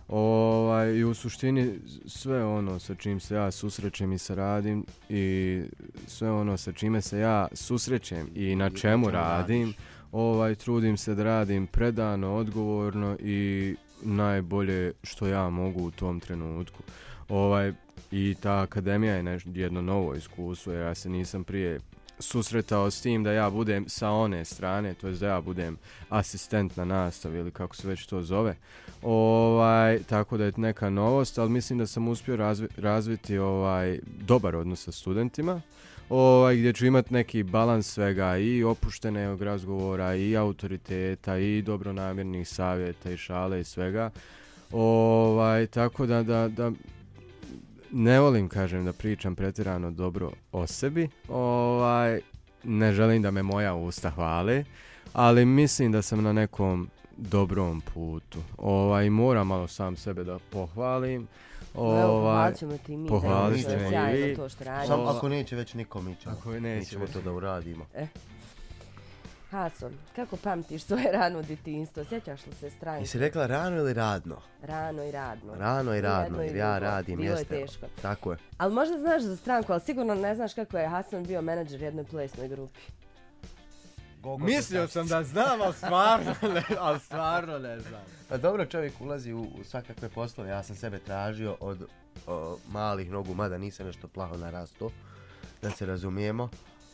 Ovaj, 0.08 0.94
I 0.96 1.04
u 1.04 1.14
suštini 1.14 1.80
sve 2.06 2.46
ono 2.46 2.80
sa 2.80 2.96
čim 2.96 3.20
se 3.20 3.36
ja 3.36 3.52
susrećem 3.52 4.14
i 4.14 4.18
sa 4.18 4.36
radim 4.36 4.86
i 5.10 5.62
sve 6.08 6.32
ono 6.32 6.58
sa 6.58 6.72
čime 6.72 7.02
se 7.02 7.20
ja 7.20 7.48
susrećem 7.54 8.30
i 8.36 8.56
na 8.56 8.70
čemu 8.70 9.10
radim, 9.12 9.74
ovaj, 10.12 10.56
trudim 10.56 10.98
se 10.98 11.16
da 11.16 11.24
radim 11.24 11.68
predano, 11.68 12.36
odgovorno 12.36 13.18
i 13.20 13.76
najbolje 14.02 14.94
što 15.04 15.28
ja 15.28 15.50
mogu 15.50 15.84
u 15.84 15.92
tom 15.92 16.20
trenutku. 16.20 16.84
Ovaj, 17.30 17.74
I 18.12 18.36
ta 18.42 18.62
akademija 18.62 19.16
je 19.16 19.24
neš, 19.24 19.44
jedno 19.46 19.82
novo 19.82 20.16
iskustvo 20.16 20.74
jer 20.74 20.82
ja 20.82 20.96
se 20.96 21.10
nisam 21.10 21.44
prije 21.44 21.80
susretao 22.20 22.92
s 22.92 23.02
tim 23.02 23.24
da 23.24 23.32
ja 23.32 23.50
budem 23.50 23.90
sa 23.90 24.10
one 24.10 24.46
strane, 24.46 24.94
to 24.94 25.08
jest 25.08 25.20
da 25.20 25.28
ja 25.28 25.42
budem 25.42 25.78
asistent 26.10 26.78
na 26.78 26.86
nastavi 26.86 27.40
ili 27.40 27.52
kako 27.52 27.76
se 27.76 27.88
već 27.88 28.06
to 28.06 28.22
zove. 28.22 28.56
Ovaj, 29.02 30.00
tako 30.04 30.38
da 30.38 30.46
je 30.46 30.52
neka 30.58 30.90
novost, 30.90 31.38
ali 31.38 31.50
mislim 31.50 31.80
da 31.80 31.88
sam 31.88 32.08
uspio 32.08 32.36
razvi, 32.36 32.68
razviti 32.78 33.38
ovaj 33.38 34.00
dobar 34.06 34.56
odnos 34.56 34.84
sa 34.84 34.92
studentima. 34.92 35.62
Ovaj, 36.10 36.56
gdje 36.56 36.74
ću 36.74 36.86
imati 36.86 37.14
neki 37.14 37.44
balans 37.44 37.94
svega 37.94 38.38
i 38.38 38.64
opuštenog 38.64 39.42
razgovora 39.42 40.16
i 40.16 40.38
autoriteta 40.38 41.38
i 41.38 41.62
dobronamjernih 41.62 42.50
savjeta 42.50 43.12
i 43.12 43.18
šale 43.18 43.60
i 43.62 43.64
svega. 43.64 44.10
Ovaj, 44.72 45.68
tako 45.68 46.06
da, 46.06 46.24
da, 46.24 46.48
da 46.48 46.72
ne 47.92 48.20
volim, 48.20 48.50
kažem, 48.50 48.86
da 48.86 48.94
pričam 48.94 49.36
pretjerano 49.36 49.92
dobro 49.92 50.32
o 50.52 50.68
sebi. 50.68 51.10
Ovaj, 51.30 52.22
ne 52.64 52.94
želim 52.94 53.22
da 53.22 53.32
me 53.32 53.44
moja 53.44 53.74
usta 53.76 54.10
hvale, 54.10 54.64
ali 55.14 55.46
mislim 55.46 55.92
da 55.92 56.02
sam 56.02 56.24
na 56.24 56.34
nekom 56.34 56.90
dobrom 57.18 57.82
putu. 57.84 58.40
Ovaj, 58.58 59.10
moram 59.10 59.48
malo 59.48 59.68
sam 59.68 59.96
sebe 59.96 60.24
da 60.24 60.40
pohvalim. 60.42 61.28
Evo, 61.76 61.84
Ovaj, 61.86 62.04
pohvalit 62.04 62.58
ćemo 62.58 62.78
ti 62.78 62.94
i 62.94 62.98
mi. 62.98 63.08
pohvalit 63.10 63.66
da 63.66 63.72
je 63.72 63.78
ćemo 63.78 63.88
i 63.88 63.92
sjajno 63.92 64.26
vi. 64.26 64.36
to 64.36 64.50
što 64.50 64.64
radiš. 64.64 64.88
Samo 64.88 65.04
ako 65.04 65.30
neće 65.30 65.56
već 65.56 65.74
niko, 65.74 66.02
mi 66.02 66.16
ćemo, 66.16 66.36
Ako 66.36 66.50
mi 66.50 66.60
neće 66.62 66.90
ćemo 66.90 67.04
već. 67.04 67.14
to 67.14 67.22
da 67.22 67.32
uradimo. 67.32 67.86
Haso, 69.50 69.90
kako 70.16 70.38
pamtiš 70.38 70.84
svoje 70.84 71.12
rano 71.12 71.42
djetinjstvo? 71.42 72.04
Sjećaš 72.04 72.46
li 72.46 72.54
se 72.54 72.70
stranke? 72.70 73.04
Jesi 73.04 73.20
rekla 73.20 73.46
rano 73.46 73.78
ili 73.78 73.94
radno? 73.94 74.38
Rano 74.62 75.04
i 75.04 75.12
radno. 75.12 75.56
Rano 75.56 75.96
i 75.96 76.02
radno, 76.02 76.42
jer 76.42 76.56
ja 76.56 76.80
radim, 76.80 77.18
Bilo 77.20 77.38
jeste. 77.38 77.56
je 77.56 77.66
teško. 77.66 77.86
Tako 78.02 78.32
je. 78.32 78.38
Ali 78.58 78.74
možda 78.74 78.98
znaš 79.00 79.22
za 79.22 79.36
stranku, 79.36 79.72
ali 79.72 79.82
sigurno 79.82 80.16
ne 80.16 80.36
znaš 80.36 80.54
kako 80.54 80.78
je 80.78 80.88
Hasan 80.88 81.24
bio 81.24 81.42
menadžer 81.42 81.82
jednoj 81.82 82.06
plesnoj 82.06 82.48
grupi. 82.48 82.80
Mislio 84.40 84.88
sam 84.88 85.08
da 85.08 85.24
znam, 85.24 85.62
ali 85.62 85.74
stvarno 85.74 86.36
ne, 86.56 86.64
ali 86.80 87.00
stvarno 87.00 87.60
ne 87.60 87.80
znam. 87.80 88.02
Pa 88.30 88.38
dobro, 88.38 88.66
čovjek 88.66 88.94
ulazi 89.02 89.34
u, 89.34 89.42
u 89.42 89.64
svakakve 89.64 90.10
poslove. 90.10 90.50
Ja 90.50 90.64
sam 90.64 90.76
sebe 90.76 91.00
tražio 91.00 91.58
od 91.60 91.88
o, 92.28 92.58
malih 92.68 93.12
nogu, 93.12 93.34
mada 93.34 93.58
nisam 93.58 93.86
nešto 93.86 94.08
plaho 94.08 94.38
narasto, 94.38 94.90
da 95.62 95.72
se 95.72 95.86
razumijemo. 95.86 96.50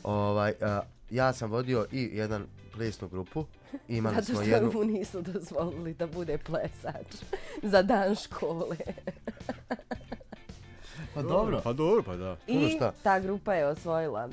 Ovaj, 0.06 0.54
a, 0.62 0.82
ja 1.10 1.34
sam 1.34 1.52
vodio 1.52 1.86
i 1.92 2.10
jedan 2.14 2.46
plesnu 2.74 3.08
grupu. 3.08 3.46
Imali 3.88 4.16
Zato 4.16 4.26
smo 4.26 4.36
što 4.36 4.44
jednu... 4.44 4.72
mu 4.74 4.84
nisu 4.84 5.22
dozvolili 5.22 5.94
da 5.94 6.08
bude 6.08 6.38
plesač 6.38 7.16
za 7.72 7.82
dan 7.82 8.16
škole. 8.16 8.78
Pa 11.14 11.22
dobro. 11.22 11.62
Pa 11.64 11.74
dobro, 11.74 12.04
pa 12.04 12.16
da. 12.16 12.38
I 12.48 12.70
šta? 12.70 12.94
ta 13.04 13.20
grupa 13.20 13.54
je 13.54 13.68
osvojila 13.68 14.30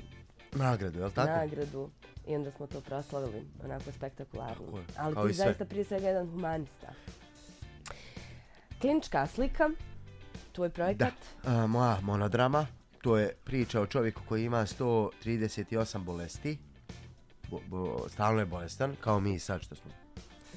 Nagradu, 0.52 0.98
je 0.98 1.04
li 1.04 1.12
tako? 1.12 1.30
nagradu 1.30 1.90
i 2.26 2.36
onda 2.36 2.50
smo 2.50 2.66
to 2.66 2.80
proslavili 2.80 3.46
onako 3.64 3.92
spektakularno. 3.92 4.64
Tako 4.66 4.78
je, 4.78 4.84
Ali 4.96 5.14
kao 5.14 5.28
ti 5.28 5.34
zaista 5.34 5.64
prije 5.64 5.84
svega 5.84 6.08
jedan 6.08 6.30
humanista. 6.30 6.86
Klinička 8.80 9.26
slika, 9.26 9.70
tvoj 10.52 10.68
projekat. 10.70 11.14
A, 11.44 11.66
moja 11.66 11.98
monodrama, 12.02 12.66
to 13.02 13.16
je 13.16 13.32
priča 13.44 13.80
o 13.80 13.86
čovjeku 13.86 14.22
koji 14.28 14.44
ima 14.44 14.66
138 14.66 15.98
bolesti. 15.98 16.58
Bo, 17.50 17.60
bo, 17.66 18.08
stalno 18.08 18.40
je 18.40 18.46
bolestan, 18.46 18.96
kao 19.00 19.20
mi 19.20 19.38
sad 19.38 19.62
što 19.62 19.74
smo. 19.74 19.90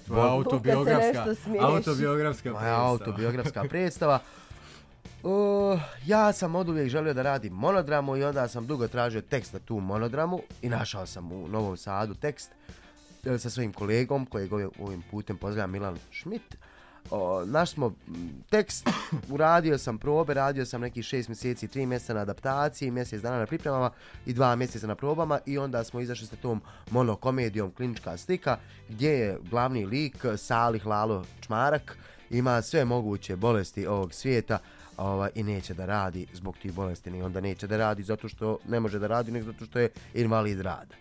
Tvoja 0.06 0.32
autobiografska, 0.32 1.26
autobiografska 1.62 2.50
Moja 2.52 2.62
predstava. 2.62 2.90
autobiografska 2.90 3.64
predstava. 3.70 4.20
Uh, 5.24 5.80
ja 6.06 6.34
sam 6.34 6.56
od 6.56 6.70
uvijek 6.70 6.90
želio 6.90 7.14
da 7.14 7.22
radim 7.22 7.54
monodramu 7.54 8.18
i 8.18 8.24
onda 8.24 8.48
sam 8.48 8.68
dugo 8.68 8.88
tražio 8.88 9.22
tekst 9.22 9.52
za 9.52 9.60
tu 9.60 9.80
monodramu 9.80 10.42
i 10.62 10.70
našao 10.70 11.06
sam 11.06 11.32
u 11.32 11.48
Novom 11.48 11.78
Sadu 11.78 12.14
tekst 12.14 12.52
e, 13.24 13.38
sa 13.38 13.50
svojim 13.50 13.74
kolegom 13.74 14.26
kojeg 14.26 14.54
ovim, 14.54 14.70
ovim 14.80 15.04
putem 15.12 15.38
pozdravljam 15.38 15.72
Milan 15.72 15.98
Schmidt. 16.12 16.56
O, 17.12 17.46
naš 17.46 17.72
smo 17.72 17.94
tekst, 18.50 18.90
uradio 19.34 19.78
sam 19.78 19.98
probe, 19.98 20.34
radio 20.34 20.66
sam 20.66 20.82
neki 20.82 21.04
šest 21.04 21.30
mjeseci, 21.30 21.68
tri 21.68 21.86
mjeseca 21.86 22.14
na 22.14 22.20
adaptaciji, 22.20 22.92
mjesec 22.92 23.22
dana 23.22 23.38
na 23.38 23.46
pripremama 23.46 23.92
i 24.26 24.34
dva 24.34 24.56
mjeseca 24.56 24.88
na 24.88 24.96
probama 24.96 25.40
i 25.46 25.58
onda 25.58 25.84
smo 25.84 26.02
izašli 26.02 26.28
sa 26.28 26.36
tom 26.36 26.62
monokomedijom 26.92 27.72
Klinička 27.72 28.18
slika 28.18 28.58
gdje 28.90 29.10
je 29.10 29.40
glavni 29.50 29.86
lik 29.86 30.26
Salih 30.38 30.86
Lalo 30.86 31.26
Čmarak 31.42 31.98
ima 32.30 32.62
sve 32.62 32.86
moguće 32.86 33.36
bolesti 33.36 33.88
ovog 33.88 34.14
svijeta 34.14 34.60
ovaj, 34.98 35.30
i 35.36 35.44
neće 35.44 35.74
da 35.74 35.86
radi 35.86 36.28
zbog 36.34 36.58
tih 36.62 36.74
bolesti, 36.74 37.12
ni 37.12 37.22
onda 37.22 37.42
neće 37.42 37.68
da 37.68 37.78
radi 37.78 38.04
zato 38.04 38.30
što 38.30 38.58
ne 38.68 38.80
može 38.80 39.00
da 39.00 39.08
radi, 39.08 39.32
nego 39.32 39.52
zato 39.52 39.66
što 39.66 39.80
je 39.80 39.90
invalid 40.14 40.62
rada. 40.62 40.96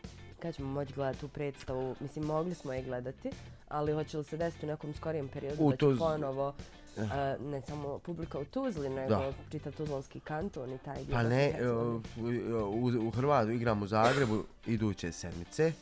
Kad 0.45 0.55
ćemo 0.55 0.69
moći 0.71 0.93
gledati 0.93 1.21
tu 1.21 1.29
predstavu? 1.29 1.97
Mislim, 2.01 2.25
mogli 2.25 2.55
smo 2.55 2.73
je 2.73 2.83
gledati, 2.83 3.31
ali 3.69 3.93
hoće 3.93 4.19
li 4.19 4.25
se 4.25 4.37
desiti 4.37 4.67
u 4.67 4.69
nekom 4.69 4.95
skorijem 4.95 5.29
periodu 5.29 5.57
U 5.61 5.71
da 5.71 5.77
će 5.77 5.79
to 5.79 5.95
z- 5.95 5.99
ponovo 5.99 6.55
a, 6.99 7.37
ne 7.41 7.61
samo 7.61 7.99
publika 7.99 8.39
u 8.39 8.45
Tuzli, 8.45 8.89
nego 8.89 9.09
Da. 9.09 9.33
čitav 9.51 9.73
Tuzlanski 9.73 10.21
kanton 10.21 10.73
i 10.73 10.79
taj. 10.79 11.05
Pa 11.13 11.23
ne, 11.23 11.37
Hercegovine. 11.45 12.53
u, 12.53 13.01
u, 13.01 13.09
u 13.09 13.11
Hrvatu 13.11 13.51
igram 13.51 13.83
u 13.83 13.87
Zagrebu 13.87 14.45
iduće 14.67 15.13
sedmice. 15.13 15.73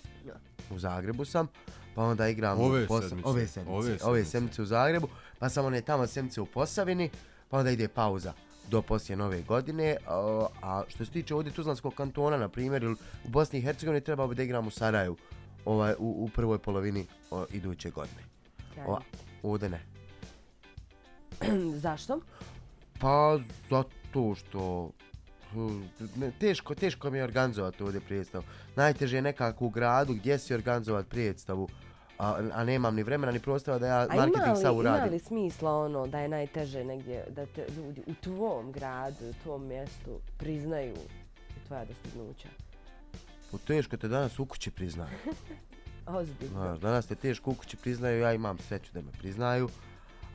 U 0.70 0.78
Zagrebu 0.78 1.24
sam. 1.24 1.46
Pa 1.94 2.02
onda 2.02 2.28
igram 2.28 2.60
u 2.60 2.62
Ove 2.62 2.86
Posa- 2.86 3.08
sedmice. 3.08 3.28
ove 3.28 3.46
sedmice. 3.46 3.70
Ove 3.70 3.78
Ove 3.78 3.98
sedmice. 3.98 4.30
sedmice 4.30 4.62
u 4.62 4.66
Zagrebu. 4.66 5.08
Pa 5.38 5.48
samo 5.48 5.66
one 5.66 5.80
tamo 5.80 6.06
sedmice 6.06 6.40
u 6.40 6.46
Posavini. 6.46 7.10
Pa 7.48 7.58
onda 7.58 7.70
ide 7.70 7.88
pauza 7.88 8.32
do 8.70 8.82
poslije 8.82 9.16
nove 9.16 9.42
godine. 9.42 9.96
A, 10.06 10.46
a 10.62 10.82
što 10.88 11.04
se 11.04 11.10
tiče 11.10 11.34
ovdje 11.34 11.52
Tuzlanskog 11.52 11.94
kantona, 11.94 12.36
na 12.36 12.48
primjer, 12.48 12.82
ili 12.82 12.96
u 13.24 13.28
Bosni 13.28 13.58
i 13.58 13.62
Hercegovini 13.62 14.04
trebao 14.04 14.28
bi 14.28 14.34
da 14.34 14.42
igram 14.42 14.66
u 14.66 14.70
Sarajevu 14.70 15.16
ovaj, 15.64 15.94
u, 15.98 16.24
u 16.24 16.30
prvoj 16.34 16.58
polovini 16.58 17.06
o, 17.30 17.46
iduće 17.52 17.90
godine. 17.90 18.22
O, 18.86 18.98
ovdje 19.42 19.68
ne. 19.68 19.82
Zašto? 21.84 22.20
Pa 23.00 23.38
zato 23.70 24.34
što 24.34 24.90
ne, 26.16 26.32
teško, 26.40 26.74
teško 26.74 27.10
mi 27.10 27.18
je 27.18 27.24
organizovati 27.24 27.82
ovdje 27.82 28.00
predstavu. 28.00 28.44
Najteže 28.76 29.16
je 29.16 29.22
nekako 29.22 29.66
u 29.66 29.70
gradu 29.70 30.14
gdje 30.14 30.38
si 30.38 30.54
organizovati 30.54 31.08
predstavu, 31.08 31.68
a, 32.18 32.40
a 32.52 32.64
nemam 32.64 32.94
ni 32.94 33.02
vremena 33.02 33.32
ni 33.32 33.40
prostora 33.40 33.78
da 33.78 33.86
ja 33.86 33.98
A 34.00 34.04
ima 34.04 34.16
marketing 34.16 34.56
li, 34.56 34.56
sad 34.56 34.72
ima 34.72 34.72
uradim. 34.72 35.12
li 35.12 35.18
smisla 35.18 35.76
ono 35.76 36.06
da 36.06 36.18
je 36.18 36.28
najteže 36.28 36.84
negdje 36.84 37.24
da 37.30 37.46
te 37.46 37.66
ljudi 37.76 38.02
u 38.06 38.14
tvom 38.14 38.72
gradu, 38.72 39.24
u 39.30 39.32
tvom 39.42 39.66
mjestu 39.66 40.10
priznaju 40.38 40.94
tvoja 41.66 41.84
dostignuća? 41.84 42.48
Pa 43.50 43.58
teško 43.58 43.96
te 43.96 44.08
danas 44.08 44.38
u 44.38 44.46
kući 44.46 44.70
priznaju. 44.70 45.16
Ozbiljno. 46.06 46.52
Znaš, 46.52 46.78
danas 46.78 47.06
te 47.06 47.14
teško 47.14 47.50
u 47.50 47.54
kući 47.54 47.76
priznaju, 47.76 48.20
ja 48.20 48.32
imam 48.32 48.58
sreću 48.58 48.92
da 48.94 49.00
me 49.00 49.12
priznaju. 49.18 49.68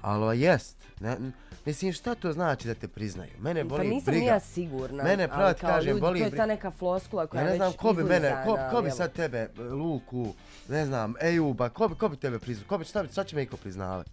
Ali 0.01 0.41
jest. 0.41 0.77
Ne, 0.99 1.17
mislim, 1.65 1.93
šta 1.93 2.15
to 2.15 2.33
znači 2.33 2.67
da 2.67 2.73
te 2.73 2.87
priznaju? 2.87 3.31
Mene 3.39 3.61
Pa 3.63 3.67
boli 3.69 3.87
nisam 3.87 4.13
ni 4.13 4.19
briga. 4.19 4.33
ja 4.33 4.39
sigurna. 4.39 5.03
Mene, 5.03 5.27
kao 5.27 5.53
kažem, 5.61 5.89
ljudi, 5.89 6.01
boli 6.01 6.19
To 6.19 6.25
je 6.25 6.35
ta 6.35 6.45
neka 6.45 6.71
floskula 6.71 7.27
koja 7.27 7.41
Ja 7.41 7.49
ne 7.49 7.55
znam 7.55 7.73
ko 7.73 7.93
bi 7.93 8.03
mene, 8.03 8.43
ko, 8.45 8.57
ko 8.71 8.81
bi 8.81 8.91
sad 8.91 9.13
tebe, 9.13 9.37
e, 9.37 9.61
Luku, 9.61 10.33
ne 10.69 10.85
znam, 10.85 11.13
Ejuba, 11.21 11.69
ko 11.69 11.87
bi, 11.87 11.95
ko 11.95 12.09
bi 12.09 12.17
tebe 12.17 12.39
priznao? 12.39 12.67
Ko 12.67 12.77
bi, 12.77 12.85
šta, 12.85 13.07
šta 13.11 13.23
će 13.23 13.35
me 13.35 13.43
iko 13.43 13.57
priznavati? 13.57 14.11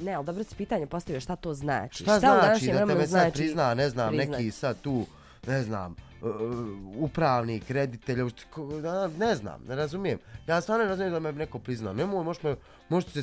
Ne, 0.00 0.12
ali 0.12 0.26
dobro 0.26 0.44
si 0.44 0.54
pitanje 0.54 0.86
postavio 0.86 1.20
šta 1.20 1.36
to 1.36 1.54
znači. 1.54 2.02
Šta, 2.02 2.16
u 2.16 2.20
znači 2.20 2.66
da 2.66 2.86
tebe 2.86 3.06
sad 3.06 3.32
prizna, 3.32 3.74
ne 3.74 3.88
znam, 3.88 4.08
priznat? 4.08 4.38
neki 4.38 4.50
sad 4.50 4.80
tu, 4.80 5.06
ne 5.46 5.62
znam, 5.62 5.96
uh, 6.22 6.30
upravnik, 6.96 7.70
reditelj, 7.70 8.20
ne 9.18 9.34
znam, 9.34 9.60
ne 9.68 9.76
razumijem. 9.76 10.18
Ja 10.46 10.60
stvarno 10.60 10.84
ne 10.84 10.90
razumijem 10.90 11.12
da 11.12 11.20
me 11.20 11.32
neko 11.32 11.58
prizna. 11.58 11.92
Nemoj, 11.92 12.24
možeš 12.24 12.42
me, 12.42 12.56
možeš 12.88 13.10
se, 13.10 13.22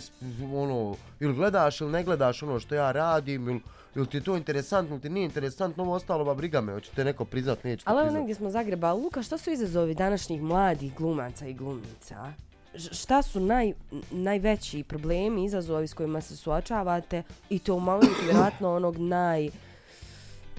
ono, 0.53 0.95
ili 1.19 1.33
gledaš 1.33 1.81
ili 1.81 1.91
ne 1.91 2.03
gledaš 2.03 2.43
ono 2.43 2.59
što 2.59 2.75
ja 2.75 2.91
radim, 2.91 3.49
ili, 3.49 3.61
ili 3.95 4.07
ti 4.07 4.17
je 4.17 4.23
to 4.23 4.37
interesantno, 4.37 4.95
ili 4.95 5.01
ti 5.01 5.09
nije 5.09 5.25
interesantno, 5.25 5.83
ovo 5.83 5.93
ostalo, 5.93 6.25
ba 6.25 6.33
briga 6.33 6.61
me, 6.61 6.73
hoće 6.73 6.91
te 6.95 7.03
neko 7.03 7.25
priznat, 7.25 7.63
neće 7.63 7.83
te 7.85 7.91
Ali 7.91 8.01
priznat. 8.01 8.19
negdje 8.19 8.35
smo 8.35 8.49
Zagreba. 8.49 8.93
Luka, 8.93 9.23
šta 9.23 9.37
su 9.37 9.51
izazovi 9.51 9.93
današnjih 9.95 10.41
mladih 10.41 10.95
glumaca 10.95 11.45
i 11.47 11.53
glumica? 11.53 12.33
Šta 12.75 13.21
su 13.21 13.39
naj, 13.39 13.73
najveći 14.11 14.83
problemi, 14.83 15.45
izazovi 15.45 15.87
s 15.87 15.93
kojima 15.93 16.21
se 16.21 16.35
suočavate 16.37 17.23
i 17.49 17.59
to 17.59 17.75
u 17.75 17.79
momentu 17.79 18.15
vjerojatno 18.23 18.75
onog 18.75 18.97
naj 18.97 19.49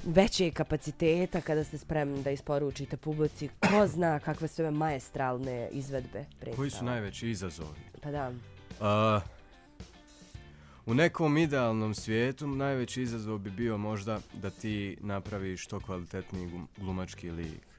većeg 0.05 0.53
kapaciteta 0.53 1.41
kada 1.41 1.65
ste 1.65 1.79
spremni 1.79 2.23
da 2.23 2.31
isporučite 2.31 2.97
publici 2.97 3.49
ko 3.49 3.87
zna 3.87 4.21
kakve 4.21 4.49
su 4.49 4.63
ove 4.63 4.71
maestralne 4.71 5.69
izvedbe 5.73 6.25
predstava. 6.41 6.57
Koji 6.57 6.71
su 6.71 6.85
najveći 6.85 7.31
izazovi? 7.31 7.81
Pa 8.03 8.11
da. 8.11 8.33
A, 8.81 9.21
u 10.87 10.95
nekom 10.95 11.37
idealnom 11.37 11.95
svijetu 11.95 12.47
najveći 12.47 13.03
izazov 13.03 13.39
bi 13.39 13.51
bio 13.51 13.79
možda 13.79 14.21
da 14.35 14.51
ti 14.51 14.97
napraviš 15.01 15.65
što 15.65 15.81
kvalitetniji 15.81 16.47
glum- 16.47 16.67
glumački 16.77 17.31
lik. 17.31 17.73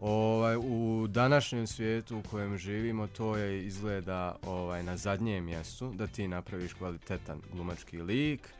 Ovaj, 0.00 0.56
u 0.56 1.06
današnjem 1.08 1.66
svijetu 1.66 2.18
u 2.18 2.22
kojem 2.30 2.58
živimo 2.58 3.06
to 3.06 3.36
je 3.36 3.66
izgleda 3.66 4.36
ovaj, 4.46 4.82
na 4.82 4.96
zadnjem 4.96 5.44
mjestu 5.44 5.92
da 5.94 6.06
ti 6.06 6.28
napraviš 6.28 6.72
kvalitetan 6.72 7.40
glumački 7.52 8.02
lik 8.02 8.55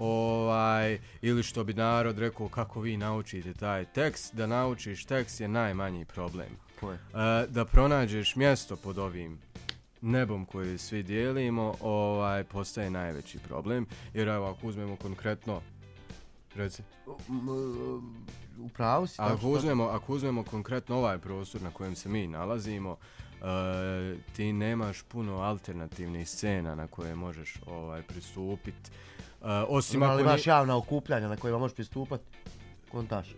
ovaj, 0.00 0.98
ili 1.22 1.42
što 1.42 1.64
bi 1.64 1.74
narod 1.74 2.18
rekao 2.18 2.48
kako 2.48 2.80
vi 2.80 2.96
naučite 2.96 3.54
taj 3.54 3.84
tekst, 3.84 4.34
da 4.34 4.46
naučiš 4.46 5.04
tekst 5.04 5.40
je 5.40 5.48
najmanji 5.48 6.04
problem. 6.04 6.48
Ko 6.80 6.90
je? 6.90 6.94
E, 6.96 7.46
da 7.48 7.64
pronađeš 7.64 8.36
mjesto 8.36 8.76
pod 8.76 8.98
ovim 8.98 9.38
nebom 10.00 10.46
koji 10.46 10.78
svi 10.78 11.02
dijelimo, 11.02 11.74
ovaj, 11.80 12.44
postaje 12.44 12.90
najveći 12.90 13.38
problem. 13.38 13.86
Jer 14.14 14.28
evo, 14.28 14.46
ako 14.46 14.66
uzmemo 14.66 14.96
konkretno, 14.96 15.60
reci, 16.54 16.82
U 18.58 18.68
pravu 18.68 19.06
si. 19.06 19.16
ako 19.18 19.48
uzmemo, 19.48 19.84
ako 19.84 20.12
uzmemo 20.12 20.42
konkretno 20.42 20.96
ovaj 20.96 21.18
prostor 21.18 21.62
na 21.62 21.70
kojem 21.70 21.94
se 21.94 22.08
mi 22.08 22.26
nalazimo, 22.26 22.96
e, 23.40 24.16
ti 24.36 24.52
nemaš 24.52 25.02
puno 25.02 25.36
alternativnih 25.40 26.28
scena 26.28 26.74
na 26.74 26.86
koje 26.86 27.14
možeš 27.14 27.54
ovaj 27.66 28.02
pristupiti. 28.02 28.90
E, 29.42 29.46
osim 29.68 30.02
Ima 30.02 30.12
ako 30.12 30.20
imaš 30.20 30.46
javna 30.46 30.76
okupljanja 30.76 31.28
na 31.28 31.36
kojima 31.36 31.58
možeš 31.58 31.74
pristupati? 31.74 32.24
Kontaš. 32.90 33.34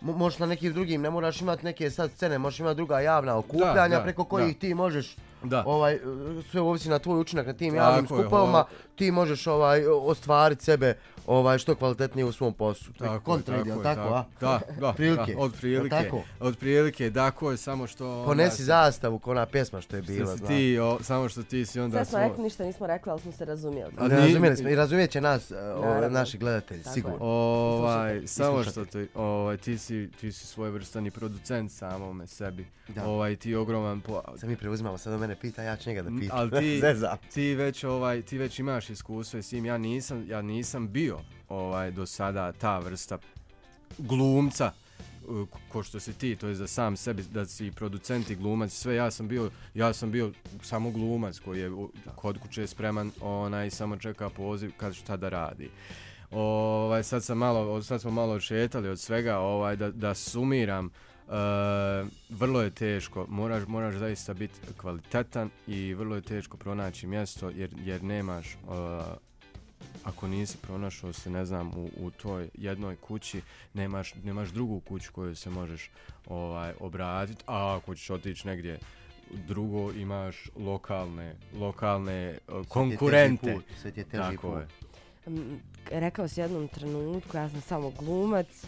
Mo- 0.00 0.16
možeš 0.16 0.38
na 0.38 0.46
nekim 0.46 0.72
drugim, 0.72 1.02
ne 1.02 1.10
moraš 1.10 1.40
imati 1.40 1.64
neke 1.64 1.90
sad 1.90 2.10
scene, 2.10 2.38
možeš 2.38 2.60
imati 2.60 2.76
druga 2.76 3.00
javna 3.00 3.36
okupljanja 3.36 3.96
da, 3.96 4.02
preko 4.02 4.24
kojih 4.24 4.54
da. 4.54 4.60
ti 4.60 4.74
možeš 4.74 5.16
Da. 5.44 5.64
ovaj, 5.66 5.98
sve 6.50 6.60
ovisi 6.60 6.88
na 6.88 6.98
tvoj 6.98 7.20
učinak 7.20 7.46
na 7.46 7.52
tim 7.52 7.74
javnim 7.74 8.06
skupovima, 8.06 8.64
ti 8.96 9.10
možeš 9.10 9.46
ovaj 9.46 9.86
ostvariti 9.86 10.64
sebe 10.64 10.96
ovaj 11.26 11.58
što 11.58 11.74
kvalitetnije 11.74 12.24
u 12.24 12.32
svom 12.32 12.52
poslu. 12.54 12.92
Tako, 12.98 13.24
Kontra 13.24 13.60
ide, 13.60 13.70
jel 13.70 13.78
je, 13.78 13.82
tako, 13.82 14.14
a? 14.14 14.24
Da, 14.40 14.60
da, 14.80 14.92
Prilike, 14.96 15.34
da, 15.34 15.38
od 15.40 15.52
prilike, 15.60 15.88
tako? 15.88 16.22
od 16.40 16.58
prilike, 16.58 17.10
tako 17.10 17.50
je, 17.50 17.56
samo 17.56 17.86
što... 17.86 18.24
Ponesi 18.26 18.56
si- 18.56 18.64
zastavu 18.64 19.18
ko 19.18 19.30
ona 19.30 19.46
pjesma 19.46 19.80
što 19.80 19.96
je 19.96 20.02
što 20.02 20.12
bila, 20.12 20.36
znaš. 20.36 20.48
ti, 20.48 20.78
o, 20.78 20.98
samo 21.02 21.28
što 21.28 21.42
ti 21.42 21.66
si 21.66 21.80
onda 21.80 21.96
Sve 21.96 22.04
smo 22.04 22.18
rekli, 22.18 22.44
ništa 22.44 22.64
nismo 22.64 22.86
rekli, 22.86 23.10
ali 23.10 23.20
smo 23.20 23.32
se 23.32 23.44
razumijeli. 23.44 23.92
A 23.98 24.08
Ne 24.08 24.16
razumijeli 24.16 24.56
smo 24.56 24.68
i 24.68 24.74
razumijet 24.74 25.10
će 25.10 25.20
nas 25.20 25.50
ovaj, 25.50 25.94
Naravno. 25.94 26.18
naši 26.18 26.38
gledatelji, 26.38 26.82
Tako 26.82 26.94
sigurno. 26.94 27.18
Ovaj, 27.20 28.26
samo 28.26 28.64
što 28.64 28.84
ti, 28.84 29.08
ovaj, 29.14 29.56
ti 29.56 29.78
si, 29.78 30.10
ti 30.20 30.32
si 30.32 30.46
svojevrstan 30.46 31.06
i 31.06 31.10
producent 31.10 31.72
samome 31.72 32.26
sebi. 32.26 32.66
Da. 32.88 33.06
Ovaj, 33.06 33.36
ti 33.36 33.54
ogroman 33.54 34.00
po... 34.00 34.22
Sad 34.36 34.48
mi 34.48 34.56
preuzimamo, 34.56 34.98
sad 34.98 35.12
do 35.12 35.18
mene 35.18 35.36
pita, 35.36 35.62
ja 35.62 35.76
ću 35.76 35.90
njega 35.90 36.02
da 36.02 36.10
pitam. 36.20 36.38
Ali 36.38 36.50
ti, 36.60 36.82
ti 37.32 37.54
već 37.54 37.84
ovaj, 37.84 38.22
ti 38.22 38.38
već 38.38 38.58
imaš 38.58 38.81
iskustvo 38.90 39.38
i 39.38 39.42
s 39.42 39.48
tim, 39.48 39.64
ja 39.64 39.78
nisam, 39.78 40.24
ja 40.28 40.42
nisam 40.42 40.88
bio 40.92 41.18
ovaj 41.48 41.90
do 41.90 42.06
sada 42.06 42.52
ta 42.52 42.78
vrsta 42.78 43.18
glumca 43.98 44.72
ko 45.68 45.82
što 45.82 46.00
si 46.00 46.12
ti, 46.12 46.36
to 46.36 46.48
je 46.48 46.54
za 46.54 46.66
sam 46.66 46.96
sebi 46.96 47.22
da 47.22 47.46
si 47.46 47.70
producent 47.70 48.30
i 48.30 48.34
glumac, 48.34 48.72
sve 48.72 48.94
ja 48.94 49.10
sam 49.10 49.28
bio, 49.28 49.50
ja 49.74 49.92
sam 49.92 50.10
bio 50.10 50.32
samo 50.62 50.90
glumac 50.90 51.38
koji 51.38 51.60
je 51.60 51.70
kod 52.16 52.38
kuće 52.38 52.66
spreman, 52.66 53.10
onaj 53.20 53.70
samo 53.70 53.96
čeka 53.96 54.30
poziv 54.30 54.72
kad 54.76 54.94
šta 54.94 55.16
da 55.16 55.28
radi. 55.28 55.70
Ovaj 56.30 57.02
sad 57.02 57.24
sam 57.24 57.38
malo, 57.38 57.82
sad 57.82 58.00
smo 58.00 58.10
malo 58.10 58.40
šetali 58.40 58.88
od 58.88 59.00
svega, 59.00 59.38
ovaj 59.38 59.76
da 59.76 59.90
da 59.90 60.14
sumiram 60.14 60.86
Uh, 60.86 61.11
vrlo 62.30 62.62
je 62.62 62.70
teško, 62.70 63.26
moraš, 63.28 63.66
moraš 63.66 63.94
zaista 63.94 64.34
biti 64.34 64.60
kvalitetan 64.76 65.50
i 65.66 65.94
vrlo 65.94 66.16
je 66.16 66.22
teško 66.22 66.56
pronaći 66.56 67.06
mjesto 67.06 67.50
jer, 67.50 67.70
jer 67.84 68.02
nemaš, 68.02 68.56
uh, 68.68 68.76
ako 70.04 70.28
nisi 70.28 70.58
pronašao 70.58 71.12
se, 71.12 71.30
ne 71.30 71.44
znam, 71.44 71.68
u, 71.68 71.90
u 71.96 72.10
toj 72.10 72.48
jednoj 72.54 72.96
kući, 72.96 73.40
nemaš, 73.74 74.14
nemaš 74.14 74.48
drugu 74.48 74.80
kuću 74.80 75.12
koju 75.12 75.36
se 75.36 75.50
možeš 75.50 75.90
ovaj 76.26 76.72
obratiti, 76.80 77.44
a 77.46 77.76
ako 77.76 77.94
ćeš 77.94 78.10
otići 78.10 78.46
negdje 78.46 78.78
drugo 79.32 79.92
imaš 79.92 80.50
lokalne, 80.56 81.34
lokalne 81.58 82.38
uh, 82.48 82.66
konkurente. 82.66 83.58
Sve 83.80 83.90
ti 83.90 84.00
je 84.00 84.04
teži 84.04 84.16
Znači, 84.16 84.36
Tako 84.36 84.50
put. 84.50 84.60
je. 85.26 85.32
Mm, 85.32 85.60
rekao 85.90 86.28
si 86.28 86.40
jednom 86.40 86.68
trenutku, 86.68 87.36
ja 87.36 87.48
sam 87.48 87.60
samo 87.60 87.90
glumac, 87.90 88.66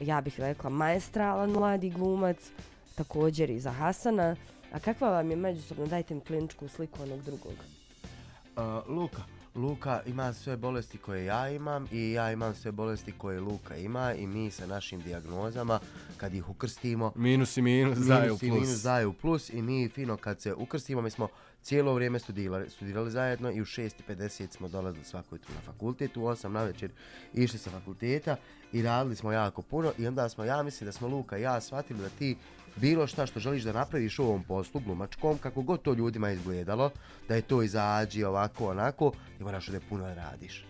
ja 0.00 0.20
bih 0.20 0.40
rekla 0.40 0.70
maestralan 0.70 1.50
mladi 1.50 1.90
glumac, 1.90 2.50
također 2.94 3.50
i 3.50 3.60
za 3.60 3.70
Hasana. 3.70 4.36
A 4.72 4.78
kakva 4.78 5.10
vam 5.10 5.30
je 5.30 5.36
međusobno, 5.36 5.86
dajte 5.86 6.14
mi 6.14 6.20
kliničku 6.20 6.68
sliku 6.68 7.02
onog 7.02 7.22
drugog. 7.22 7.54
Uh, 8.56 8.96
Luka. 8.96 9.39
Luka 9.54 10.02
ima 10.06 10.32
sve 10.32 10.56
bolesti 10.56 10.98
koje 10.98 11.24
ja 11.24 11.50
imam 11.50 11.86
i 11.92 12.12
ja 12.12 12.32
imam 12.32 12.54
sve 12.54 12.72
bolesti 12.72 13.12
koje 13.18 13.40
Luka 13.40 13.76
ima 13.76 14.14
i 14.14 14.26
mi 14.26 14.50
sa 14.50 14.66
našim 14.66 15.00
dijagnozama 15.02 15.80
kad 16.16 16.34
ih 16.34 16.48
ukrstimo 16.48 17.12
Minus 17.14 17.56
i 17.56 17.62
minus, 17.62 17.98
daju 17.98 18.22
minus 18.22 18.42
i 18.42 18.48
plus. 18.48 18.60
minus 18.60 18.82
daju 18.82 19.12
plus 19.12 19.50
i 19.50 19.62
mi 19.62 19.88
fino 19.88 20.16
kad 20.16 20.40
se 20.40 20.54
ukrstimo 20.54 21.02
mi 21.02 21.10
smo 21.10 21.28
cijelo 21.62 21.94
vrijeme 21.94 22.18
studirali, 22.18 22.70
studirali 22.70 23.10
zajedno 23.10 23.50
i 23.50 23.60
u 23.60 23.64
6.50 23.64 24.52
smo 24.56 24.68
dolazili 24.68 25.04
svako 25.04 25.34
jutro 25.34 25.54
na 25.54 25.60
fakultet, 25.60 26.16
u 26.16 26.20
8 26.20 26.48
na 26.48 26.62
večer 26.62 26.90
išli 27.34 27.58
sa 27.58 27.70
fakulteta 27.70 28.36
i 28.72 28.82
radili 28.82 29.16
smo 29.16 29.32
jako 29.32 29.62
puno 29.62 29.92
i 29.98 30.06
onda 30.06 30.28
smo, 30.28 30.44
ja 30.44 30.62
mislim 30.62 30.86
da 30.86 30.92
smo 30.92 31.08
Luka 31.08 31.38
i 31.38 31.42
ja 31.42 31.60
shvatili 31.60 32.00
da 32.00 32.08
ti 32.08 32.36
bilo 32.76 33.06
šta 33.06 33.26
što 33.26 33.40
želiš 33.40 33.62
da 33.62 33.72
napraviš 33.72 34.18
u 34.18 34.24
ovom 34.24 34.42
poslu 34.42 34.80
glumačkom, 34.80 35.38
kako 35.38 35.62
god 35.62 35.82
to 35.82 35.94
ljudima 35.94 36.30
izgledalo, 36.30 36.90
da 37.28 37.34
je 37.34 37.42
to 37.42 37.62
izađi 37.62 38.24
ovako, 38.24 38.70
onako, 38.70 39.12
ti 39.38 39.44
moraš 39.44 39.68
ovdje 39.68 39.80
puno 39.88 40.04
da 40.04 40.14
radiš. 40.14 40.64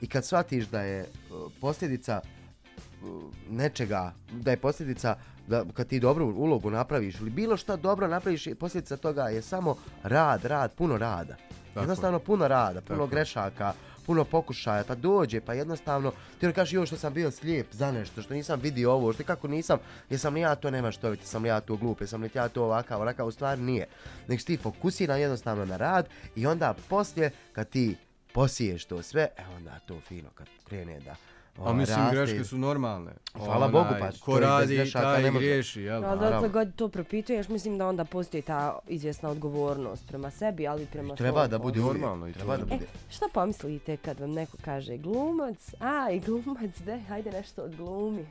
I 0.00 0.06
kad 0.06 0.24
shvatiš 0.24 0.66
da 0.66 0.80
je 0.80 1.00
uh, 1.02 1.52
posljedica 1.60 2.20
uh, 2.20 3.22
nečega, 3.50 4.12
da 4.32 4.50
je 4.50 4.56
posljedica 4.56 5.16
da 5.46 5.64
kad 5.74 5.86
ti 5.86 6.00
dobru 6.00 6.26
ulogu 6.26 6.70
napraviš 6.70 7.20
ili 7.20 7.30
bilo 7.30 7.56
šta 7.56 7.76
dobro 7.76 8.08
napraviš, 8.08 8.48
posljedica 8.60 8.96
toga 8.96 9.22
je 9.22 9.42
samo 9.42 9.76
rad, 10.02 10.44
rad, 10.44 10.74
puno 10.74 10.98
rada. 10.98 11.36
Tako. 11.74 11.80
Jednostavno 11.80 12.18
puno 12.18 12.48
rada, 12.48 12.80
puno 12.80 12.98
Tako. 12.98 13.10
grešaka, 13.10 13.72
puno 14.06 14.24
pokušaja, 14.24 14.84
pa 14.84 14.94
dođe, 14.94 15.40
pa 15.40 15.54
jednostavno, 15.54 16.10
ti 16.10 16.40
kaže 16.40 16.52
kažeš 16.52 16.72
joj 16.72 16.86
što 16.86 16.96
sam 16.96 17.14
bio 17.14 17.30
slijep 17.30 17.66
za 17.72 17.92
nešto, 17.92 18.22
što 18.22 18.34
nisam 18.34 18.60
vidio 18.60 18.92
ovo, 18.92 19.12
što 19.12 19.24
kako 19.24 19.48
nisam, 19.48 19.78
jesam 20.10 20.34
li 20.34 20.40
ja 20.40 20.54
to 20.54 20.70
nema 20.70 20.92
što 20.92 21.10
vidjeti, 21.10 21.30
sam 21.30 21.42
li 21.42 21.48
ja 21.48 21.60
to 21.60 21.76
glup, 21.76 22.00
jesam 22.00 22.22
li 22.22 22.30
ja 22.34 22.48
to 22.48 22.64
ovakav, 22.64 23.00
onakav, 23.00 23.26
u 23.26 23.30
stvari 23.30 23.60
nije. 23.60 23.86
Nek 24.28 24.44
ti 24.44 24.56
fokusiran 24.56 25.20
jednostavno 25.20 25.64
na 25.64 25.76
rad 25.76 26.08
i 26.36 26.46
onda 26.46 26.74
poslije, 26.88 27.30
kad 27.52 27.68
ti 27.68 27.96
posiješ 28.32 28.84
to 28.84 29.02
sve, 29.02 29.28
e 29.36 29.44
onda 29.56 29.78
to 29.86 30.00
fino, 30.00 30.30
kad 30.34 30.46
krene 30.68 31.00
da 31.00 31.16
A 31.56 31.60
ovaj, 31.60 31.74
mislim, 31.74 31.98
raste. 31.98 32.16
greške 32.16 32.44
su 32.44 32.58
normalne. 32.58 33.10
Hvala 33.34 33.68
Bogu, 33.68 33.88
pa 34.00 34.08
Ko 34.20 34.40
radi, 34.40 34.74
grešaka 34.74 35.04
taj 35.04 35.22
ne 35.22 35.28
i 35.28 35.30
može. 35.30 35.46
griješi, 35.46 35.82
jel? 35.82 35.94
Ali 35.96 36.16
Naravno. 36.16 36.30
dokle 36.32 36.48
god 36.50 36.74
to 36.74 36.88
propituješ, 36.88 37.48
mislim 37.48 37.78
da 37.78 37.88
onda 37.88 38.04
postoji 38.04 38.42
ta 38.42 38.78
izvjesna 38.88 39.28
odgovornost 39.30 40.06
prema 40.08 40.30
sebi, 40.30 40.66
ali 40.66 40.82
i 40.82 40.86
prema 40.86 41.14
Treba 41.14 41.38
svom 41.38 41.50
da 41.50 41.58
bude 41.58 41.80
uvijek. 41.80 41.94
Normalno 41.94 42.28
i 42.28 42.32
Treba 42.32 42.56
da 42.56 42.62
E, 42.64 42.66
bude. 42.66 42.86
šta 43.10 43.26
pomislite 43.34 43.96
kad 43.96 44.20
vam 44.20 44.30
neko 44.30 44.56
kaže 44.60 44.96
glumac, 44.96 45.74
a 45.80 46.10
i 46.10 46.20
glumac, 46.20 46.78
de, 46.78 46.98
hajde 46.98 47.30
nešto 47.32 47.62
od 47.62 47.76
glumi. 47.76 48.26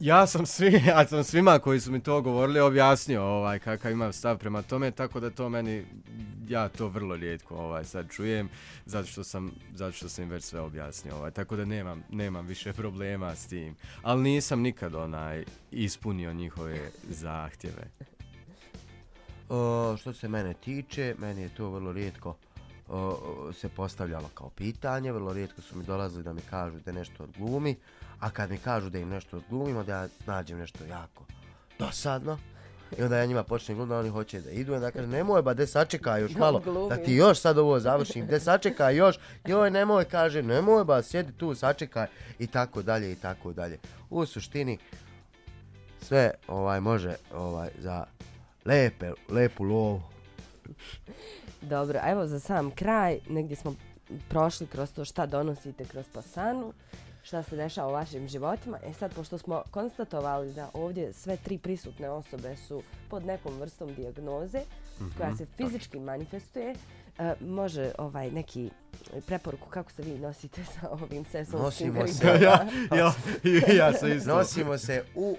Ja 0.00 0.26
sam 0.26 0.46
svi, 0.46 0.82
ja 0.86 1.06
sam 1.06 1.24
svima 1.24 1.58
koji 1.58 1.80
su 1.80 1.92
mi 1.92 2.00
to 2.00 2.22
govorili 2.22 2.60
objasnio 2.60 3.22
ovaj 3.22 3.58
kakav 3.58 3.92
imam 3.92 4.12
stav 4.12 4.38
prema 4.38 4.62
tome, 4.62 4.90
tako 4.90 5.20
da 5.20 5.30
to 5.30 5.48
meni 5.48 5.84
ja 6.48 6.68
to 6.68 6.88
vrlo 6.88 7.16
rijetko 7.16 7.56
ovaj 7.56 7.84
sad 7.84 8.10
čujem 8.10 8.48
zato 8.86 9.08
što 9.08 9.24
sam 9.24 9.52
zato 9.74 9.92
što 9.92 10.08
sam 10.08 10.24
im 10.24 10.30
već 10.30 10.44
sve 10.44 10.60
objasnio 10.60 11.16
ovaj 11.16 11.30
tako 11.30 11.56
da 11.56 11.64
nemam 11.64 12.02
nemam 12.10 12.46
više 12.46 12.72
problema 12.72 13.34
s 13.34 13.46
tim. 13.46 13.76
Ali 14.02 14.22
nisam 14.22 14.60
nikad 14.60 14.94
onaj 14.94 15.44
ispunio 15.70 16.32
njihove 16.32 16.90
zahtjeve. 17.08 17.90
O, 19.48 19.96
što 20.00 20.12
se 20.12 20.28
mene 20.28 20.54
tiče, 20.54 21.14
meni 21.18 21.42
je 21.42 21.48
to 21.48 21.70
vrlo 21.70 21.92
rijetko 21.92 22.36
o, 22.88 23.52
se 23.52 23.68
postavljalo 23.68 24.28
kao 24.34 24.50
pitanje, 24.50 25.12
vrlo 25.12 25.32
rijetko 25.32 25.62
su 25.62 25.78
mi 25.78 25.84
dolazili 25.84 26.22
da 26.22 26.32
mi 26.32 26.40
kažu 26.50 26.78
da 26.80 26.92
nešto 26.92 27.24
od 27.24 27.30
glumi, 27.38 27.76
a 28.20 28.30
kad 28.30 28.50
mi 28.50 28.58
kažu 28.58 28.90
da 28.90 28.98
im 28.98 29.08
nešto 29.08 29.36
od 29.36 29.42
glumimo, 29.50 29.84
da 29.84 29.92
ja 29.92 30.08
nađem 30.26 30.58
nešto 30.58 30.84
jako 30.84 31.24
dosadno, 31.78 32.38
I 32.98 33.02
onda 33.02 33.16
ja 33.16 33.26
njima 33.26 33.42
počnem 33.42 33.76
glumiti, 33.76 33.94
oni 33.94 34.08
hoće 34.08 34.40
da 34.40 34.50
idu, 34.50 34.74
onda 34.74 34.90
kažem, 34.90 35.10
nemoj 35.10 35.42
ba, 35.42 35.54
de 35.54 35.66
sačekaj 35.66 36.20
još 36.20 36.34
malo, 36.34 36.62
da 36.88 36.96
ti 36.96 37.12
još 37.12 37.40
sad 37.40 37.58
ovo 37.58 37.80
završim, 37.80 38.26
de 38.26 38.40
sačekaj 38.40 38.96
još, 38.96 39.18
joj 39.46 39.70
nemoj, 39.70 40.04
kaže, 40.04 40.42
nemoj 40.42 40.84
ba, 40.84 41.02
sjedi 41.02 41.32
tu, 41.32 41.54
sačekaj, 41.54 42.06
i 42.38 42.46
tako 42.46 42.82
dalje, 42.82 43.12
i 43.12 43.16
tako 43.16 43.52
dalje. 43.52 43.78
U 44.10 44.26
suštini, 44.26 44.78
sve 46.02 46.30
ovaj 46.48 46.80
može 46.80 47.14
ovaj 47.34 47.70
za 47.78 48.04
lepe, 48.64 49.12
lepu 49.28 49.64
lovu. 49.64 50.02
Dobro, 51.68 51.98
a 52.02 52.10
evo 52.10 52.26
za 52.26 52.40
sam 52.40 52.70
kraj, 52.70 53.18
negdje 53.28 53.56
smo 53.56 53.74
prošli 54.28 54.66
kroz 54.66 54.92
to 54.92 55.04
šta 55.04 55.26
donosite 55.26 55.84
kroz 55.84 56.06
pasanu, 56.12 56.72
šta 57.22 57.42
se 57.42 57.56
dešava 57.56 57.88
u 57.88 57.92
vašim 57.92 58.28
životima. 58.28 58.78
E 58.86 58.92
sad, 58.92 59.14
pošto 59.14 59.38
smo 59.38 59.62
konstatovali 59.70 60.52
da 60.52 60.70
ovdje 60.72 61.12
sve 61.12 61.36
tri 61.36 61.58
prisutne 61.58 62.10
osobe 62.10 62.56
su 62.56 62.82
pod 63.10 63.26
nekom 63.26 63.60
vrstom 63.60 63.94
dijagnoze, 63.94 64.60
koja 65.18 65.36
se 65.36 65.46
fizički 65.56 66.00
manifestuje, 66.00 66.74
e, 67.18 67.34
može 67.40 67.92
ovaj 67.98 68.30
neki 68.30 68.70
preporuku 69.26 69.68
kako 69.68 69.92
se 69.92 70.02
vi 70.02 70.18
nosite 70.18 70.64
sa 70.64 70.88
ovim 70.90 71.24
sezonskim 71.24 71.94
Nosimo 71.94 72.06
se. 72.06 72.26
ja, 72.44 72.66
ja, 72.96 73.12
ja 73.74 73.92
sam 73.92 74.12
isto. 74.12 74.36
Nosimo 74.36 74.78
se 74.78 75.04
u 75.14 75.36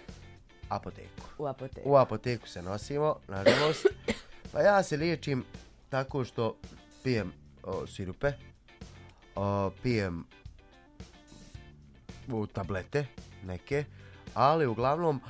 apoteku. 0.70 1.24
u 1.38 1.46
apoteku. 1.46 1.90
U 1.90 1.96
apoteku 1.96 2.48
se 2.48 2.62
nosimo, 2.62 3.16
nažalost. 3.28 3.86
Pa 4.52 4.62
ja 4.62 4.84
se 4.84 4.98
liječim 4.98 5.46
tako 5.90 6.26
što 6.26 6.58
pijem 7.04 7.34
o, 7.64 7.88
sirupe, 7.88 8.32
o, 9.36 9.70
pijem 9.84 10.26
u 12.28 12.48
tablete 12.48 13.08
neke, 13.44 13.86
ali 14.34 14.66
uglavnom 14.66 15.22